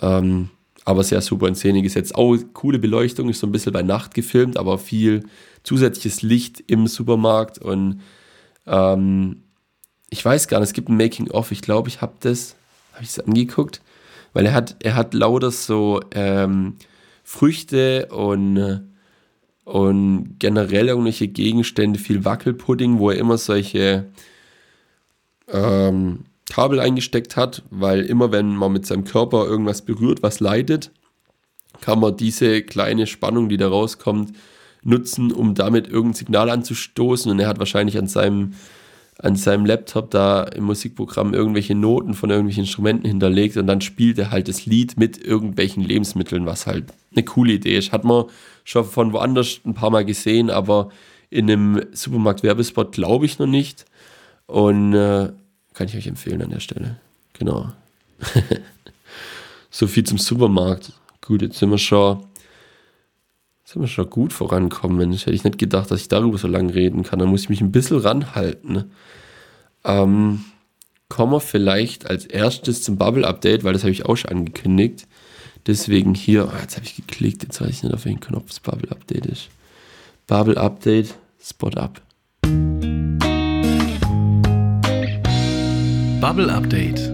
[0.00, 0.50] Ähm,
[0.84, 2.14] aber sehr super in Szene gesetzt.
[2.14, 5.24] Auch coole Beleuchtung, ist so ein bisschen bei Nacht gefilmt, aber viel
[5.62, 8.02] zusätzliches Licht im Supermarkt und
[8.66, 9.43] ähm,
[10.14, 12.54] ich weiß gar nicht, es gibt ein Making-of, ich glaube, ich habe das,
[12.92, 13.80] habe ich es angeguckt,
[14.32, 16.76] weil er hat, er hat lauter so ähm,
[17.24, 18.88] Früchte und,
[19.64, 24.04] und generell irgendwelche Gegenstände, viel Wackelpudding, wo er immer solche
[25.48, 30.92] ähm, Kabel eingesteckt hat, weil immer wenn man mit seinem Körper irgendwas berührt, was leidet,
[31.80, 34.32] kann man diese kleine Spannung, die da rauskommt,
[34.84, 37.32] nutzen, um damit irgendein Signal anzustoßen.
[37.32, 38.54] Und er hat wahrscheinlich an seinem,
[39.18, 44.18] an seinem Laptop da im Musikprogramm irgendwelche Noten von irgendwelchen Instrumenten hinterlegt und dann spielt
[44.18, 47.92] er halt das Lied mit irgendwelchen Lebensmitteln, was halt eine coole Idee ist.
[47.92, 48.24] Hat man
[48.64, 50.90] schon von woanders ein paar Mal gesehen, aber
[51.30, 53.84] in einem Supermarkt-Werbespot glaube ich noch nicht.
[54.46, 55.32] Und äh,
[55.74, 56.96] kann ich euch empfehlen an der Stelle.
[57.34, 57.72] Genau.
[59.70, 60.92] so viel zum Supermarkt.
[61.20, 62.24] Gut, jetzt sind wir schon,
[63.64, 64.96] sind wir schon gut vorankommen.
[64.96, 67.18] Mensch, hätte ich nicht gedacht, dass ich darüber so lange reden kann.
[67.18, 68.90] Da muss ich mich ein bisschen ranhalten.
[69.84, 70.44] Ähm,
[71.08, 75.06] kommen wir vielleicht als erstes zum Bubble-Update, weil das habe ich auch schon angekündigt.
[75.66, 78.60] Deswegen hier, oh, jetzt habe ich geklickt, jetzt weiß ich nicht, auf welchen Knopf das
[78.60, 79.48] Bubble-Update ist.
[80.26, 82.02] Bubble-Update, Spot-Up.
[86.24, 87.13] Bubble Update.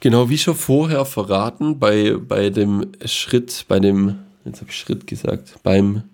[0.00, 5.06] Genau, wie schon vorher verraten, bei, bei dem Schritt, bei dem, jetzt habe ich Schritt
[5.06, 6.04] gesagt, beim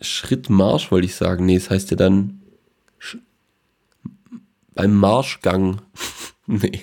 [0.00, 2.42] Schrittmarsch wollte ich sagen, nee, es das heißt ja dann
[2.98, 3.18] Sch
[4.74, 5.80] beim Marschgang,
[6.46, 6.80] nee,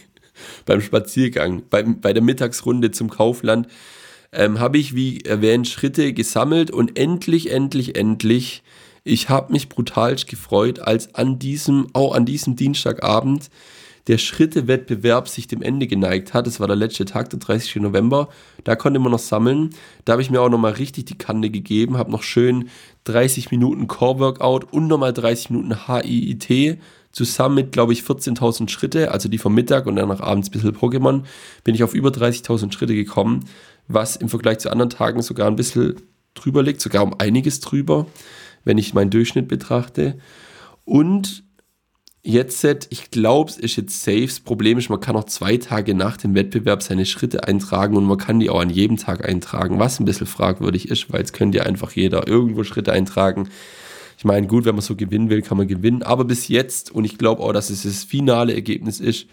[0.66, 3.68] beim Spaziergang, beim, bei der Mittagsrunde zum Kaufland,
[4.32, 8.64] ähm, habe ich, wie erwähnt, Schritte gesammelt und endlich, endlich, endlich
[9.04, 13.50] ich habe mich brutal gefreut, als an diesem, auch an diesem Dienstagabend
[14.08, 16.48] der Schrittewettbewerb sich dem Ende geneigt hat.
[16.48, 17.78] Das war der letzte Tag, der 30.
[17.78, 18.30] November.
[18.64, 19.72] Da konnte man noch sammeln.
[20.06, 22.70] Da habe ich mir auch nochmal richtig die Kante gegeben, habe noch schön
[23.06, 26.80] 30 Minuten Core-Workout und nochmal 30 Minuten HIIT
[27.12, 30.52] zusammen mit, glaube ich, 14.000 Schritte, also die vom Mittag und dann nach abends ein
[30.52, 31.24] bisschen Pokémon,
[31.64, 33.46] bin ich auf über 30.000 Schritte gekommen,
[33.88, 35.96] was im Vergleich zu anderen Tagen sogar ein bisschen
[36.34, 38.06] drüber liegt, sogar um einiges drüber
[38.66, 40.18] wenn ich meinen Durchschnitt betrachte.
[40.84, 41.45] Und
[42.26, 44.26] jetzt, ich glaube, es ist jetzt safe.
[44.26, 48.06] Das Problem ist, man kann auch zwei Tage nach dem Wettbewerb seine Schritte eintragen und
[48.06, 51.34] man kann die auch an jedem Tag eintragen, was ein bisschen fragwürdig ist, weil es
[51.34, 53.50] könnte ja einfach jeder irgendwo Schritte eintragen.
[54.18, 56.02] Ich meine, gut, wenn man so gewinnen will, kann man gewinnen.
[56.02, 59.28] Aber bis jetzt, und ich glaube auch, dass es das finale Ergebnis ist,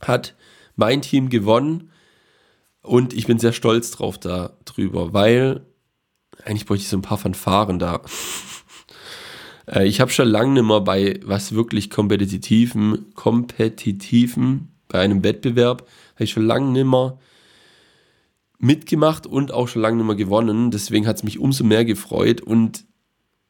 [0.00, 0.34] hat
[0.76, 1.90] mein Team gewonnen.
[2.82, 5.66] Und ich bin sehr stolz drauf darüber, weil
[6.44, 8.02] eigentlich bräuchte ich so ein paar Fanfaren da.
[9.66, 15.86] Äh, ich habe schon lange nicht mehr bei was wirklich kompetitiven, kompetitiven, bei einem Wettbewerb,
[16.14, 17.18] habe ich schon lange nicht mehr
[18.58, 20.70] mitgemacht und auch schon lange nicht mehr gewonnen.
[20.70, 22.84] Deswegen hat es mich umso mehr gefreut und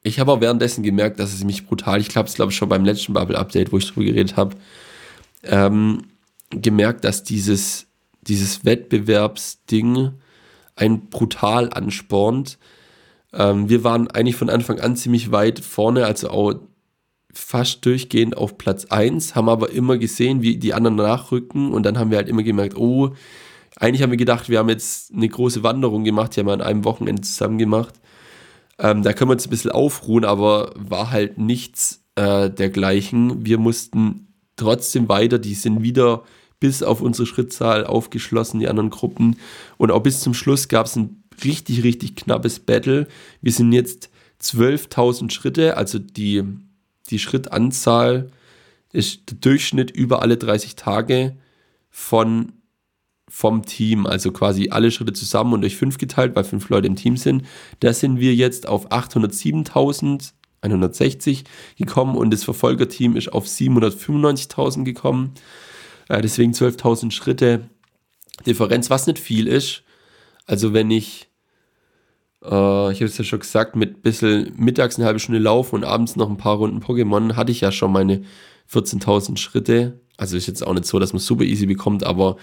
[0.03, 2.85] ich habe auch währenddessen gemerkt, dass es mich brutal, ich glaube, es glaube schon beim
[2.85, 4.57] letzten Bubble Update, wo ich drüber geredet habe,
[5.43, 6.05] ähm,
[6.51, 7.87] gemerkt, dass dieses
[8.29, 10.13] dieses Wettbewerbsding
[10.75, 12.59] ein brutal anspornt.
[13.37, 16.55] Ähm, wir waren eigentlich von Anfang an ziemlich weit vorne, also auch
[17.33, 21.99] fast durchgehend auf Platz 1, haben aber immer gesehen, wie die anderen nachrücken und dann
[21.99, 23.11] haben wir halt immer gemerkt, oh,
[23.77, 26.63] eigentlich haben wir gedacht, wir haben jetzt eine große Wanderung gemacht, die haben wir an
[26.63, 27.95] einem Wochenende zusammen gemacht.
[28.79, 33.45] Ähm, da können wir uns ein bisschen aufruhen, aber war halt nichts äh, dergleichen.
[33.45, 36.23] Wir mussten trotzdem weiter, die sind wieder
[36.59, 39.37] bis auf unsere Schrittzahl aufgeschlossen, die anderen Gruppen.
[39.77, 43.09] Und auch bis zum Schluss gab es ein richtig, richtig knappes Battle.
[43.43, 44.11] Wir sind jetzt
[44.43, 46.43] 12.000 Schritte, also die,
[47.11, 48.31] die Schrittanzahl
[48.93, 51.37] ist der Durchschnitt über alle 30 Tage
[51.91, 52.53] von
[53.29, 56.95] vom Team, also quasi alle Schritte zusammen und durch fünf geteilt, weil fünf Leute im
[56.97, 57.45] Team sind.
[57.81, 61.43] Da sind wir jetzt auf 807.160
[61.77, 65.33] gekommen und das Verfolgerteam ist auf 795.000 gekommen.
[66.09, 67.69] Äh, deswegen 12.000 Schritte
[68.47, 69.83] Differenz, was nicht viel ist.
[70.47, 71.29] Also wenn ich,
[72.43, 72.47] äh,
[72.93, 75.85] ich habe es ja schon gesagt, mit ein bisschen mittags eine halbe Stunde laufen und
[75.85, 78.23] abends noch ein paar Runden Pokémon, hatte ich ja schon meine
[78.73, 80.01] 14.000 Schritte.
[80.17, 82.37] Also ist jetzt auch nicht so, dass man super easy bekommt, aber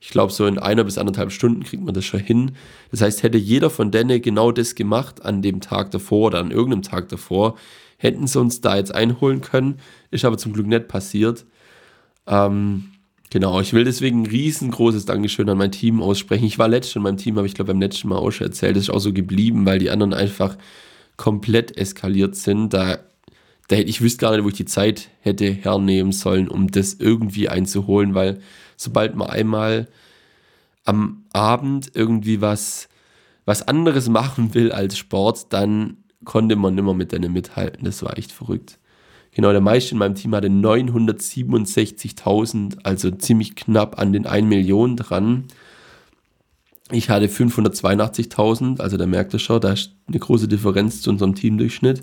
[0.00, 2.52] ich glaube, so in einer bis anderthalb Stunden kriegt man das schon hin.
[2.90, 6.50] Das heißt, hätte jeder von denen genau das gemacht an dem Tag davor oder an
[6.50, 7.56] irgendeinem Tag davor,
[7.98, 9.78] hätten sie uns da jetzt einholen können.
[10.10, 11.44] Ist aber zum Glück nicht passiert.
[12.26, 12.89] Ähm,
[13.30, 16.44] genau, ich will deswegen ein riesengroßes Dankeschön an mein Team aussprechen.
[16.44, 18.76] Ich war letztes in meinem Team, habe ich glaube beim letzten Mal auch schon erzählt.
[18.76, 20.56] Das ist auch so geblieben, weil die anderen einfach
[21.16, 22.74] komplett eskaliert sind.
[22.74, 22.98] Da,
[23.68, 26.94] da hätte ich wüsste gar nicht, wo ich die Zeit hätte hernehmen sollen, um das
[26.94, 28.40] irgendwie einzuholen, weil
[28.76, 29.88] sobald man einmal
[30.84, 32.88] am Abend irgendwie was,
[33.44, 37.84] was anderes machen will als Sport, dann konnte man immer mit denen mithalten.
[37.84, 38.79] Das war echt verrückt.
[39.32, 44.96] Genau, der meiste in meinem Team hatte 967.000, also ziemlich knapp an den 1 Million
[44.96, 45.44] dran.
[46.90, 51.36] Ich hatte 582.000, also da merkt ihr schon, da ist eine große Differenz zu unserem
[51.36, 52.02] Teamdurchschnitt.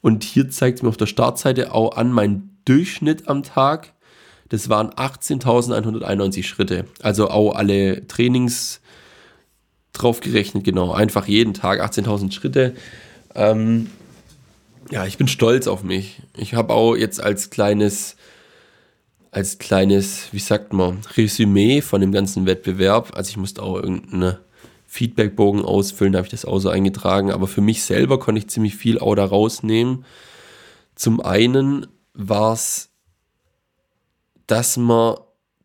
[0.00, 3.92] Und hier zeigt es mir auf der Startseite auch an, mein Durchschnitt am Tag
[4.48, 6.86] das waren 18.191 Schritte.
[7.02, 8.80] Also auch alle Trainings
[9.92, 10.92] drauf gerechnet, genau.
[10.92, 12.74] Einfach jeden Tag 18.000 Schritte.
[13.34, 13.90] Ähm,
[14.90, 16.22] ja, ich bin stolz auf mich.
[16.36, 18.16] Ich habe auch jetzt als kleines,
[19.30, 24.40] als kleines, wie sagt man, Resümee von dem ganzen Wettbewerb, also ich musste auch irgendeine
[24.86, 28.48] Feedbackbogen ausfüllen, da habe ich das auch so eingetragen, aber für mich selber konnte ich
[28.48, 30.04] ziemlich viel auch da rausnehmen.
[30.94, 32.88] Zum einen war es
[34.48, 35.16] dass man,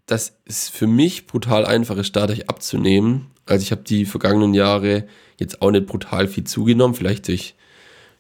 [0.05, 3.31] das ist für mich brutal einfach ist, dadurch abzunehmen.
[3.45, 5.07] Also ich habe die vergangenen Jahre
[5.39, 7.55] jetzt auch nicht brutal viel zugenommen, vielleicht durch,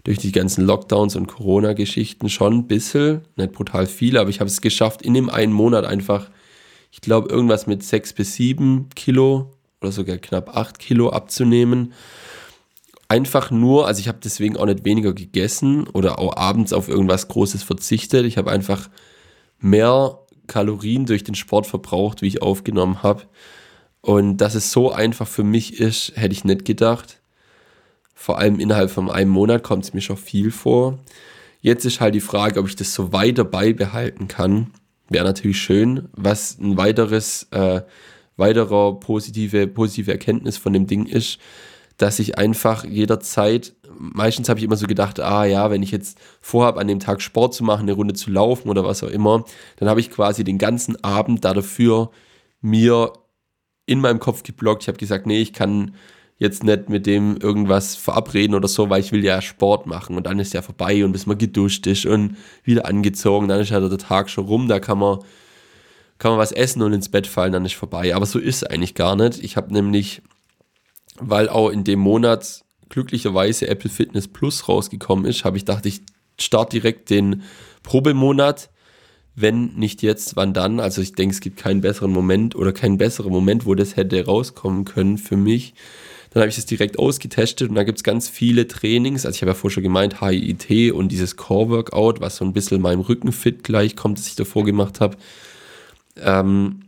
[0.03, 4.49] durch die ganzen Lockdowns und Corona-Geschichten schon ein bisschen, nicht brutal viel, aber ich habe
[4.49, 6.29] es geschafft, in dem einen Monat einfach,
[6.91, 11.93] ich glaube, irgendwas mit sechs bis sieben Kilo oder sogar knapp acht Kilo abzunehmen.
[13.07, 17.27] Einfach nur, also ich habe deswegen auch nicht weniger gegessen oder auch abends auf irgendwas
[17.27, 18.25] Großes verzichtet.
[18.25, 18.89] Ich habe einfach
[19.59, 23.23] mehr Kalorien durch den Sport verbraucht, wie ich aufgenommen habe.
[24.01, 27.21] Und dass es so einfach für mich ist, hätte ich nicht gedacht.
[28.23, 30.97] Vor allem innerhalb von einem Monat kommt es mir schon viel vor.
[31.59, 34.67] Jetzt ist halt die Frage, ob ich das so weiter beibehalten kann.
[35.09, 36.07] Wäre natürlich schön.
[36.13, 37.81] Was ein weiteres, äh,
[38.37, 41.37] weiterer positive, positive Erkenntnis von dem Ding ist,
[41.97, 46.17] dass ich einfach jederzeit, meistens habe ich immer so gedacht, ah ja, wenn ich jetzt
[46.39, 49.43] vorhabe, an dem Tag Sport zu machen, eine Runde zu laufen oder was auch immer,
[49.75, 52.09] dann habe ich quasi den ganzen Abend dafür
[52.61, 53.11] mir
[53.85, 54.83] in meinem Kopf geblockt.
[54.83, 55.95] Ich habe gesagt, nee, ich kann
[56.37, 60.25] jetzt nicht mit dem irgendwas verabreden oder so, weil ich will ja Sport machen und
[60.25, 63.79] dann ist ja vorbei und bis man geduscht ist und wieder angezogen, dann ist ja
[63.79, 65.19] der Tag schon rum, da kann man
[66.19, 68.15] kann man was essen und ins Bett fallen, dann ist vorbei.
[68.15, 69.43] Aber so ist es eigentlich gar nicht.
[69.43, 70.21] Ich habe nämlich
[71.19, 76.01] weil auch in dem Monat glücklicherweise Apple Fitness Plus rausgekommen ist, habe ich gedacht, ich
[76.39, 77.43] starte direkt den
[77.83, 78.69] Probemonat.
[79.35, 80.79] Wenn nicht jetzt, wann dann?
[80.79, 84.23] Also ich denke, es gibt keinen besseren Moment oder keinen besseren Moment, wo das hätte
[84.25, 85.73] rauskommen können für mich.
[86.33, 89.25] Dann habe ich das direkt ausgetestet und da gibt es ganz viele Trainings.
[89.25, 92.53] Also ich habe ja vorher schon gemeint, HIIT und dieses Core Workout, was so ein
[92.53, 95.17] bisschen meinem Rückenfit gleichkommt, das ich davor gemacht habe.
[96.17, 96.81] Ähm,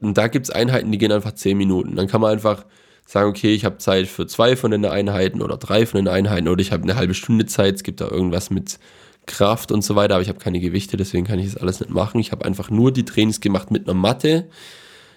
[0.00, 1.96] und da gibt es Einheiten, die gehen einfach 10 Minuten.
[1.96, 2.64] Dann kann man einfach
[3.04, 6.46] sagen, okay, ich habe Zeit für zwei von den Einheiten oder drei von den Einheiten
[6.46, 8.78] oder ich habe eine halbe Stunde Zeit, es gibt da irgendwas mit
[9.26, 11.90] Kraft und so weiter, aber ich habe keine Gewichte, deswegen kann ich das alles nicht
[11.90, 12.20] machen.
[12.20, 14.48] Ich habe einfach nur die Trainings gemacht mit einer Matte.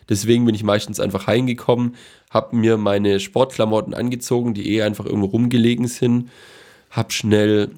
[0.09, 1.95] Deswegen bin ich meistens einfach heimgekommen,
[2.29, 6.29] habe mir meine Sportklamotten angezogen, die eh einfach irgendwo rumgelegen sind,
[6.89, 7.71] habe schnell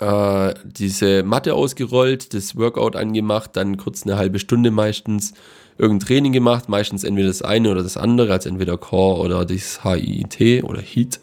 [0.00, 5.34] äh, diese Matte ausgerollt, das Workout angemacht, dann kurz eine halbe Stunde meistens
[5.78, 9.82] irgendein Training gemacht, meistens entweder das eine oder das andere, also entweder Core oder das
[9.82, 11.20] HIIT oder HIT,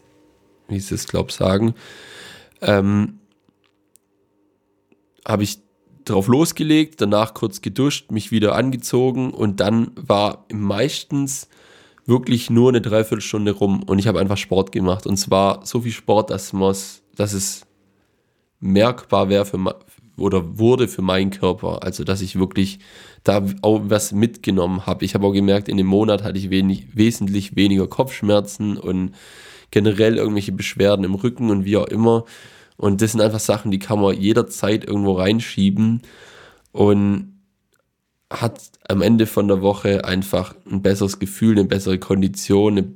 [0.67, 1.75] wie sie es, glaube sagen.
[2.61, 3.19] Ähm,
[5.27, 5.59] habe ich
[6.09, 11.49] drauf losgelegt, danach kurz geduscht, mich wieder angezogen und dann war meistens
[12.05, 15.05] wirklich nur eine Dreiviertelstunde rum und ich habe einfach Sport gemacht.
[15.05, 16.53] Und zwar so viel Sport, dass,
[17.15, 17.65] dass es
[18.59, 19.59] merkbar wäre für
[20.17, 21.83] oder wurde für meinen Körper.
[21.83, 22.79] Also dass ich wirklich
[23.23, 25.05] da auch was mitgenommen habe.
[25.05, 29.11] Ich habe auch gemerkt, in dem Monat hatte ich wenig, wesentlich weniger Kopfschmerzen und
[29.69, 32.25] generell irgendwelche Beschwerden im Rücken und wie auch immer.
[32.77, 36.03] Und das sind einfach Sachen, die kann man jederzeit irgendwo reinschieben
[36.71, 37.33] und
[38.31, 42.95] hat am Ende von der Woche einfach ein besseres Gefühl, eine bessere Kondition, ein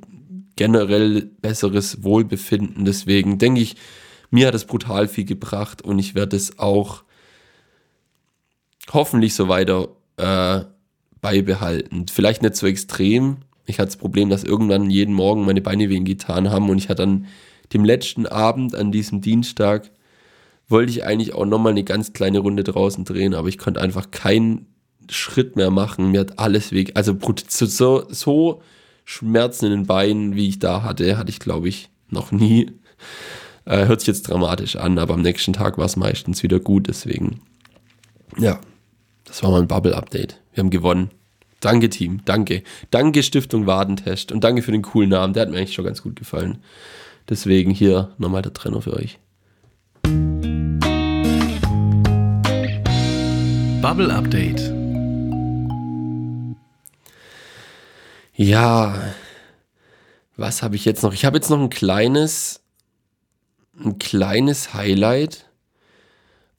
[0.56, 2.84] generell besseres Wohlbefinden.
[2.84, 3.76] Deswegen denke ich,
[4.30, 7.02] mir hat es brutal viel gebracht und ich werde es auch
[8.92, 10.64] hoffentlich so weiter äh,
[11.20, 12.06] beibehalten.
[12.08, 13.38] Vielleicht nicht so extrem.
[13.66, 16.88] Ich hatte das Problem, dass irgendwann jeden Morgen meine Beine wehen getan haben und ich
[16.88, 17.26] hatte dann
[17.72, 19.90] dem letzten Abend an diesem Dienstag
[20.68, 24.10] wollte ich eigentlich auch nochmal eine ganz kleine Runde draußen drehen, aber ich konnte einfach
[24.10, 24.66] keinen
[25.10, 26.10] Schritt mehr machen.
[26.10, 26.92] Mir hat alles weg.
[26.94, 27.16] Also
[27.48, 28.62] so, so
[29.04, 32.70] Schmerzen in den Beinen, wie ich da hatte, hatte ich, glaube ich, noch nie.
[33.64, 36.88] Äh, hört sich jetzt dramatisch an, aber am nächsten Tag war es meistens wieder gut.
[36.88, 37.40] Deswegen,
[38.38, 38.60] ja,
[39.24, 40.40] das war mein Bubble-Update.
[40.52, 41.10] Wir haben gewonnen.
[41.60, 42.22] Danke, Team.
[42.24, 42.64] Danke.
[42.90, 44.32] Danke, Stiftung Wadentest.
[44.32, 45.32] Und danke für den coolen Namen.
[45.32, 46.58] Der hat mir eigentlich schon ganz gut gefallen.
[47.32, 49.18] Deswegen hier nochmal der Trenner für euch.
[53.80, 54.60] Bubble Update.
[58.34, 59.14] Ja,
[60.36, 61.14] was habe ich jetzt noch?
[61.14, 62.60] Ich habe jetzt noch ein kleines,
[63.82, 65.46] ein kleines Highlight.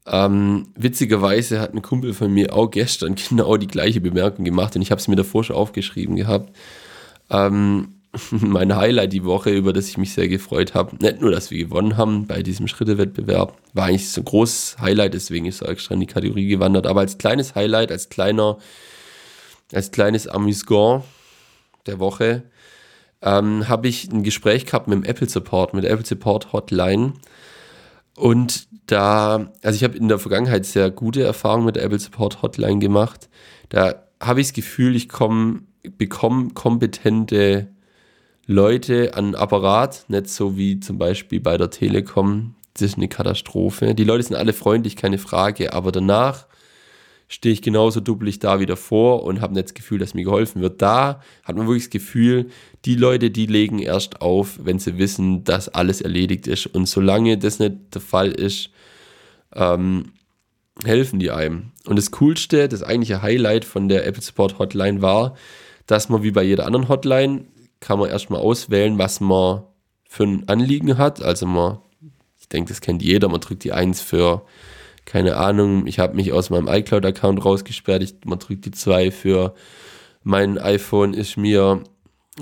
[0.07, 4.81] Ähm, witzigerweise hat ein Kumpel von mir auch gestern genau die gleiche Bemerkung gemacht und
[4.81, 6.57] ich habe es mir davor schon aufgeschrieben gehabt.
[7.29, 7.92] Ähm,
[8.31, 10.95] mein Highlight die Woche, über das ich mich sehr gefreut habe.
[10.97, 15.15] Nicht nur, dass wir gewonnen haben bei diesem Schrittewettbewerb, war eigentlich so ein großes Highlight,
[15.15, 16.85] deswegen ist er extra in die Kategorie gewandert.
[16.85, 18.57] Aber als kleines Highlight, als kleiner,
[19.71, 21.03] als kleines Amusement
[21.87, 22.43] der Woche,
[23.21, 27.13] ähm, habe ich ein Gespräch gehabt mit dem Apple Support, mit der Apple Support Hotline.
[28.15, 32.43] Und da, also ich habe in der Vergangenheit sehr gute Erfahrungen mit der Apple Support
[32.43, 33.27] Hotline gemacht.
[33.69, 35.61] Da habe ich das Gefühl, ich komme,
[35.97, 37.72] bekomme kompetente
[38.45, 42.55] Leute an Apparat, nicht so wie zum Beispiel bei der Telekom.
[42.73, 43.95] Das ist eine Katastrophe.
[43.95, 46.47] Die Leute sind alle freundlich, keine Frage, aber danach
[47.29, 50.61] stehe ich genauso dubbelig da wie davor und habe nicht das Gefühl, dass mir geholfen
[50.61, 50.81] wird.
[50.81, 52.49] Da hat man wirklich das Gefühl,
[52.83, 56.67] die Leute, die legen erst auf, wenn sie wissen, dass alles erledigt ist.
[56.67, 58.71] Und solange das nicht der Fall ist,
[59.55, 60.11] ähm,
[60.83, 61.71] helfen die einem.
[61.85, 65.35] Und das Coolste, das eigentliche Highlight von der Apple Support Hotline war,
[65.87, 67.45] dass man wie bei jeder anderen Hotline
[67.83, 69.63] kann man erstmal auswählen, was man
[70.07, 71.21] für ein Anliegen hat.
[71.21, 71.79] Also man,
[72.39, 74.45] ich denke, das kennt jeder, man drückt die 1 für,
[75.03, 79.53] keine Ahnung, ich habe mich aus meinem iCloud-Account rausgesperrt, ich, man drückt die 2 für
[80.23, 81.83] mein iPhone ist mir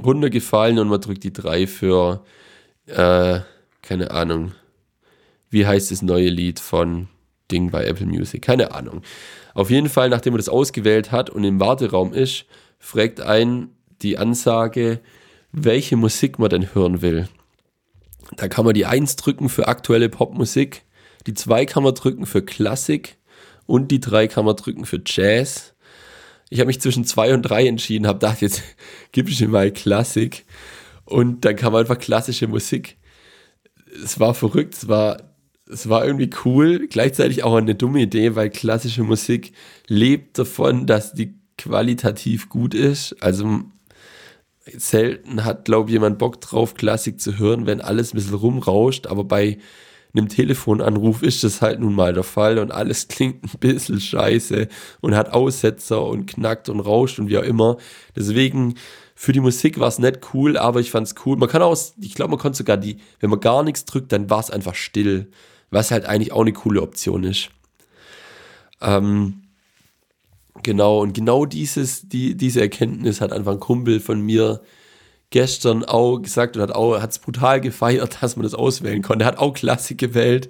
[0.01, 2.23] runtergefallen und man drückt die 3 für,
[2.85, 3.39] äh,
[3.81, 4.51] keine Ahnung,
[5.49, 7.07] wie heißt das neue Lied von
[7.51, 9.01] Ding bei Apple Music, keine Ahnung.
[9.55, 12.45] Auf jeden Fall, nachdem man das ausgewählt hat und im Warteraum ist,
[12.77, 13.69] fragt ein
[14.03, 14.99] die Ansage,
[15.51, 17.27] welche Musik man denn hören will.
[18.37, 20.83] Da kann man die 1 drücken für aktuelle Popmusik,
[21.27, 23.17] die 2 kann man drücken für Klassik
[23.65, 25.73] und die 3 kann man drücken für Jazz.
[26.49, 28.61] Ich habe mich zwischen 2 und 3 entschieden, habe gedacht, jetzt
[29.11, 30.45] gib ich mir mal Klassik
[31.05, 32.97] und dann kam einfach klassische Musik.
[34.03, 35.35] Es war verrückt, es war,
[35.69, 39.51] es war irgendwie cool, gleichzeitig auch eine dumme Idee, weil klassische Musik
[39.87, 43.21] lebt davon, dass die qualitativ gut ist.
[43.21, 43.65] Also
[44.77, 49.07] selten hat, glaube ich, jemand Bock drauf, Klassik zu hören, wenn alles ein bisschen rumrauscht,
[49.07, 49.57] aber bei
[50.13, 54.67] einem Telefonanruf ist das halt nun mal der Fall und alles klingt ein bisschen scheiße
[55.01, 57.77] und hat Aussetzer und knackt und rauscht und wie auch immer.
[58.15, 58.75] Deswegen,
[59.15, 61.37] für die Musik war es nicht cool, aber ich fand es cool.
[61.37, 64.29] Man kann auch, ich glaube, man konnte sogar die, wenn man gar nichts drückt, dann
[64.29, 65.31] war es einfach still,
[65.69, 67.49] was halt eigentlich auch eine coole Option ist.
[68.81, 69.43] Ähm,
[70.63, 74.61] Genau, und genau dieses, die, diese Erkenntnis hat einfach ein Kumpel von mir
[75.31, 79.25] gestern auch gesagt und hat es brutal gefeiert, dass man das auswählen konnte.
[79.25, 80.49] Hat auch Klassik gewählt.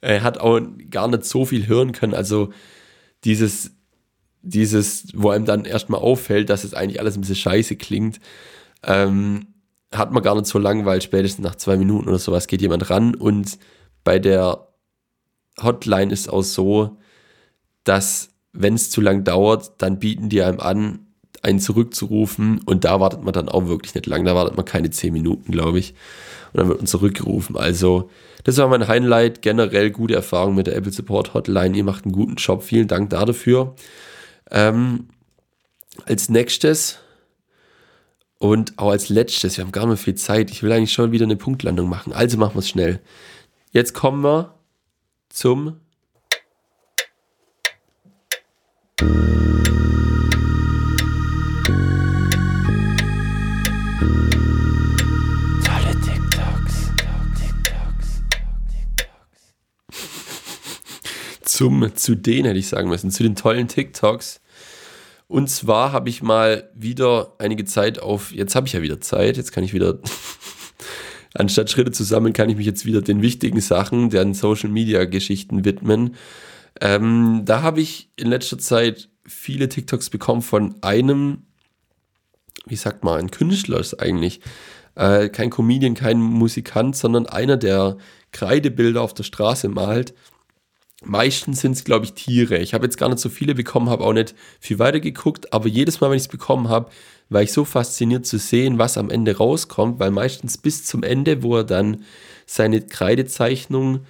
[0.00, 2.14] Er hat auch gar nicht so viel hören können.
[2.14, 2.52] Also
[3.24, 3.72] dieses,
[4.42, 8.20] dieses, wo einem dann erstmal auffällt, dass es eigentlich alles ein bisschen scheiße klingt,
[8.84, 9.46] ähm,
[9.92, 12.90] hat man gar nicht so lang, weil spätestens nach zwei Minuten oder sowas geht jemand
[12.90, 13.58] ran und
[14.04, 14.68] bei der
[15.62, 16.98] Hotline ist auch so,
[17.84, 21.00] dass wenn es zu lang dauert, dann bieten die einem an,
[21.42, 24.90] einen zurückzurufen und da wartet man dann auch wirklich nicht lang, da wartet man keine
[24.90, 25.94] 10 Minuten, glaube ich.
[26.52, 27.56] Und dann wird man zurückgerufen.
[27.56, 28.10] Also,
[28.44, 29.42] das war mein Highlight.
[29.42, 31.76] Generell gute Erfahrung mit der Apple Support Hotline.
[31.76, 32.62] Ihr macht einen guten Job.
[32.62, 33.74] Vielen Dank dafür.
[34.50, 35.08] Ähm,
[36.04, 36.98] als nächstes
[38.38, 40.50] und auch als letztes, wir haben gar nicht mehr viel Zeit.
[40.50, 42.12] Ich will eigentlich schon wieder eine Punktlandung machen.
[42.12, 43.00] Also machen wir es schnell.
[43.72, 44.54] Jetzt kommen wir
[45.28, 45.80] zum
[48.95, 48.95] Tolle TikToks.
[48.95, 48.95] TikToks.
[61.56, 64.42] Zum, zu denen hätte ich sagen müssen, zu den tollen TikToks.
[65.26, 69.38] Und zwar habe ich mal wieder einige Zeit auf, jetzt habe ich ja wieder Zeit,
[69.38, 69.98] jetzt kann ich wieder,
[71.34, 75.06] anstatt Schritte zu sammeln, kann ich mich jetzt wieder den wichtigen Sachen, deren Social Media
[75.06, 76.16] Geschichten widmen.
[76.80, 81.46] Ähm, da habe ich in letzter Zeit viele TikToks bekommen von einem,
[82.66, 84.40] wie sagt man, ein Künstler ist eigentlich.
[84.94, 87.98] Äh, kein Comedian, kein Musikant, sondern einer, der
[88.32, 90.14] Kreidebilder auf der Straße malt.
[91.04, 92.58] Meistens sind es, glaube ich, Tiere.
[92.58, 95.68] Ich habe jetzt gar nicht so viele bekommen, habe auch nicht viel weiter geguckt, aber
[95.68, 96.90] jedes Mal, wenn ich es bekommen habe,
[97.28, 101.42] war ich so fasziniert zu sehen, was am Ende rauskommt, weil meistens bis zum Ende,
[101.42, 102.04] wo er dann
[102.46, 104.06] seine Kreidezeichnung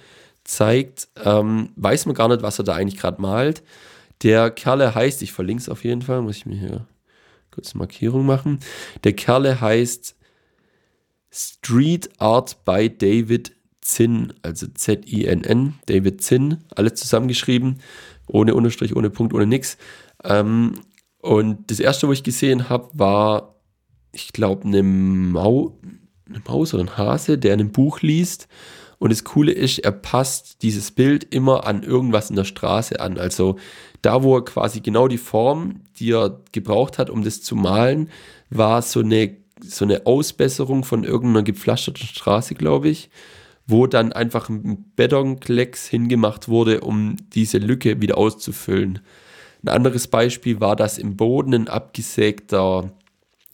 [0.47, 3.63] zeigt, ähm, weiß man gar nicht, was er da eigentlich gerade malt.
[4.23, 6.87] Der Kerle heißt, ich verlinke es auf jeden Fall, muss ich mir hier
[7.51, 8.59] kurz eine Markierung machen.
[9.03, 10.15] Der Kerle heißt
[11.29, 17.81] Street Art by David Zinn, also Z-I-N-N, David Zinn, alles zusammengeschrieben,
[18.27, 19.77] ohne Unterstrich, ohne Punkt, ohne nix.
[20.23, 20.75] Ähm,
[21.19, 23.55] und das erste, wo ich gesehen habe, war,
[24.13, 25.77] ich glaube, eine, Mau
[26.27, 28.47] eine Maus oder ein Hase, der in einem Buch liest
[28.99, 33.17] und das Coole ist, er passt dieses Bild immer an irgendwas in der Straße an.
[33.17, 33.57] Also
[34.01, 38.09] da, wo er quasi genau die Form, die er gebraucht hat, um das zu malen,
[38.49, 43.09] war so eine, so eine Ausbesserung von irgendeiner gepflasterten Straße, glaube ich,
[43.67, 48.99] wo dann einfach ein Betonklecks hingemacht wurde, um diese Lücke wieder auszufüllen.
[49.63, 52.91] Ein anderes Beispiel war, dass im Boden ein abgesägter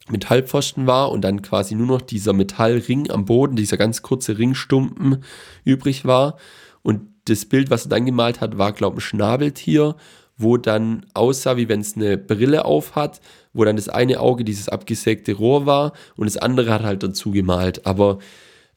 [0.09, 5.23] Metallpfosten war und dann quasi nur noch dieser Metallring am Boden, dieser ganz kurze Ringstumpen
[5.63, 6.37] übrig war.
[6.81, 9.95] Und das Bild, was er dann gemalt hat, war, glaube ich, ein Schnabeltier,
[10.35, 13.21] wo dann aussah, wie wenn es eine Brille auf hat,
[13.53, 17.31] wo dann das eine Auge dieses abgesägte Rohr war und das andere hat halt dazu
[17.31, 17.85] gemalt.
[17.85, 18.19] Aber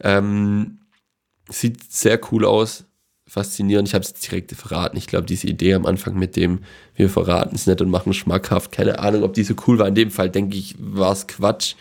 [0.01, 0.81] ähm,
[1.49, 2.85] sieht sehr cool aus
[3.27, 3.89] faszinierend.
[3.89, 4.97] Ich habe es direkt verraten.
[4.97, 6.61] Ich glaube, diese Idee am Anfang mit dem,
[6.95, 9.89] wir verraten es nicht und machen schmackhaft, keine Ahnung, ob die so cool war.
[9.89, 11.75] In dem Fall denke ich, war es Quatsch.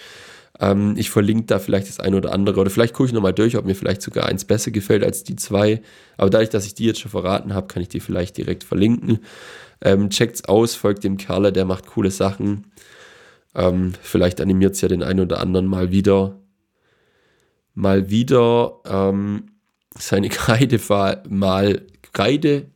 [0.60, 3.58] Ähm, ich verlinke da vielleicht das eine oder andere oder vielleicht gucke ich nochmal durch,
[3.58, 5.82] ob mir vielleicht sogar eins besser gefällt als die zwei.
[6.18, 9.20] Aber dadurch, dass ich die jetzt schon verraten habe, kann ich die vielleicht direkt verlinken.
[9.82, 12.72] Ähm, checkt's aus, folgt dem Kerle, der macht coole Sachen.
[13.54, 16.39] Ähm, vielleicht animiert es ja den einen oder anderen mal wieder.
[17.74, 18.80] Mal wieder.
[18.86, 19.55] Ähm,
[19.98, 22.68] seine Kreidemal, Kreide,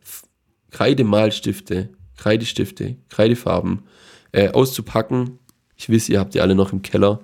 [0.71, 3.83] Kreidemalstifte, Kreidestifte, Kreidefarben
[4.31, 5.39] äh, auszupacken.
[5.75, 7.21] Ich weiß, ihr habt die alle noch im Keller.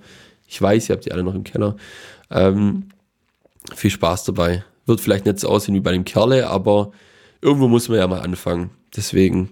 [0.48, 1.76] Ich weiß, ihr habt die alle noch im Keller.
[2.30, 2.88] Ähm,
[3.74, 4.64] viel Spaß dabei.
[4.86, 6.92] Wird vielleicht nicht so aussehen wie bei dem Kerle, aber
[7.40, 8.70] irgendwo muss man ja mal anfangen.
[8.94, 9.50] Deswegen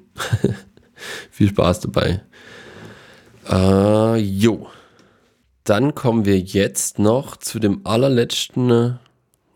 [1.30, 2.22] viel Spaß dabei.
[3.50, 4.68] Äh, jo.
[5.64, 8.98] Dann kommen wir jetzt noch zu dem allerletzten,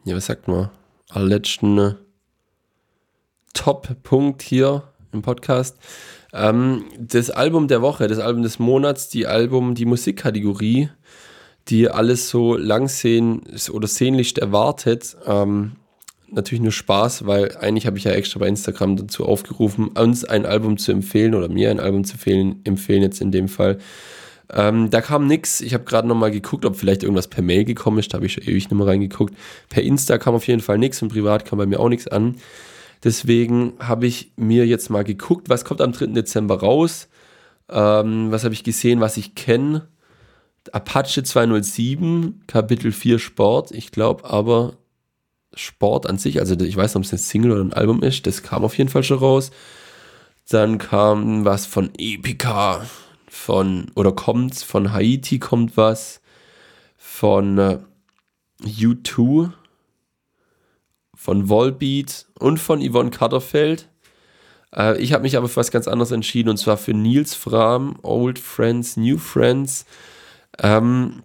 [0.05, 0.71] ja, was sagt man?
[1.09, 1.95] Allerletzten äh,
[3.55, 5.77] Top-Punkt hier im Podcast.
[6.33, 10.91] Ähm, das Album der Woche, das Album des Monats, die Album, die Musikkategorie,
[11.69, 13.43] die alles so lang sehen
[13.73, 15.17] oder sehnlichst erwartet.
[15.27, 15.73] Ähm,
[16.31, 20.47] natürlich nur Spaß, weil eigentlich habe ich ja extra bei Instagram dazu aufgerufen, uns ein
[20.47, 23.79] Album zu empfehlen oder mir ein Album zu empfehlen, empfehlen jetzt in dem Fall.
[24.53, 25.61] Ähm, da kam nichts.
[25.61, 28.13] Ich habe gerade nochmal geguckt, ob vielleicht irgendwas per Mail gekommen ist.
[28.13, 29.35] Da habe ich schon ewig nicht mehr reingeguckt.
[29.69, 32.37] Per Insta kam auf jeden Fall nichts und privat kam bei mir auch nichts an.
[33.05, 36.07] Deswegen habe ich mir jetzt mal geguckt, was kommt am 3.
[36.07, 37.09] Dezember raus.
[37.69, 39.89] Ähm, was habe ich gesehen, was ich kenne?
[40.73, 43.71] Apache 207, Kapitel 4 Sport.
[43.73, 44.75] Ich glaube aber
[45.55, 48.27] Sport an sich, also ich weiß nicht, ob es eine Single oder ein Album ist,
[48.27, 49.51] das kam auf jeden Fall schon raus.
[50.49, 52.87] Dann kam was von Epica,
[53.29, 56.21] von, oder kommt von Haiti kommt was,
[56.97, 57.79] von äh,
[58.63, 59.53] U2,
[61.15, 63.89] von Volbeat und von Yvonne Katterfeld.
[64.75, 67.99] Äh, ich habe mich aber für was ganz anderes entschieden und zwar für Nils Fram,
[68.03, 69.85] Old Friends, New Friends.
[70.59, 71.23] Ähm,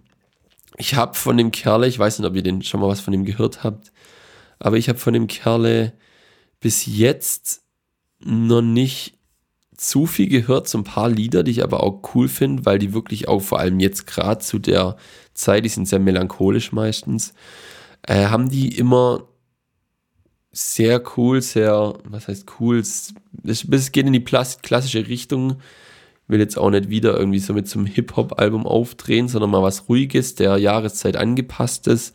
[0.76, 3.14] ich habe von dem Kerle, ich weiß nicht, ob ihr den schon mal was von
[3.14, 3.92] ihm gehört habt,
[4.58, 5.92] aber ich habe von dem Kerle
[6.60, 7.62] bis jetzt
[8.18, 9.18] noch nicht
[9.76, 12.94] zu viel gehört, so ein paar Lieder, die ich aber auch cool finde, weil die
[12.94, 14.96] wirklich auch vor allem jetzt gerade zu der
[15.34, 17.34] Zeit, die sind sehr melancholisch meistens,
[18.02, 19.28] äh, haben die immer
[20.52, 23.14] sehr cool, sehr, was heißt cool, es,
[23.44, 25.56] es geht in die klassische Richtung,
[26.28, 29.88] will jetzt auch nicht wieder irgendwie so mit so einem Hip-Hop-Album aufdrehen, sondern mal was
[29.88, 32.12] Ruhiges, der Jahreszeit angepasstes,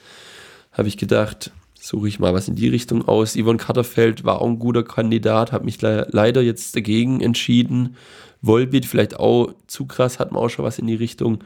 [0.71, 3.35] habe ich gedacht, suche ich mal was in die Richtung aus.
[3.35, 7.95] Yvonne Katterfeld war auch ein guter Kandidat, habe mich le leider jetzt dagegen entschieden.
[8.41, 11.43] Volbeat vielleicht auch zu krass, hat man auch schon was in die Richtung.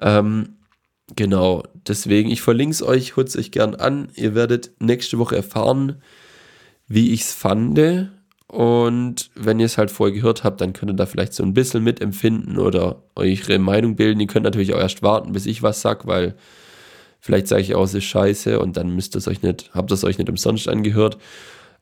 [0.00, 0.56] Ähm,
[1.16, 4.08] genau, deswegen, ich verlinke es euch, es euch gern an.
[4.14, 6.02] Ihr werdet nächste Woche erfahren,
[6.88, 7.78] wie ich es fand.
[8.48, 11.54] Und wenn ihr es halt vorher gehört habt, dann könnt ihr da vielleicht so ein
[11.54, 14.20] bisschen mitempfinden oder eure Meinung bilden.
[14.20, 16.34] Ihr könnt natürlich auch erst warten, bis ich was sag, weil
[17.24, 19.92] Vielleicht sage ich auch, es ist scheiße und dann müsst ihr es euch nicht, habt
[19.92, 21.18] ihr es euch nicht umsonst angehört.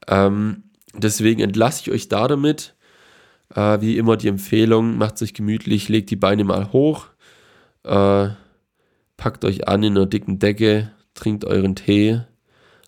[0.06, 0.64] Ähm,
[0.94, 2.74] deswegen entlasse ich euch da damit.
[3.54, 7.06] Äh, wie immer die Empfehlung, macht es euch gemütlich, legt die Beine mal hoch,
[7.84, 8.28] äh,
[9.16, 12.20] packt euch an in einer dicken Decke, trinkt euren Tee,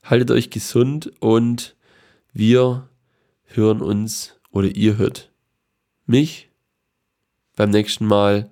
[0.05, 1.75] haltet euch gesund und
[2.35, 2.87] wir
[3.45, 5.33] hören uns oder ihr hört
[6.05, 6.51] mich
[7.57, 8.51] beim nächsten Mal,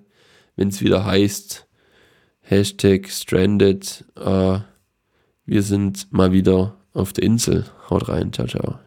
[0.55, 1.67] wenn es wieder heißt,
[2.51, 4.03] Hashtag Stranded.
[4.17, 4.59] Äh,
[5.45, 7.63] wir sind mal wieder auf der Insel.
[7.89, 8.33] Haut rein.
[8.33, 8.77] Ciao, ciao.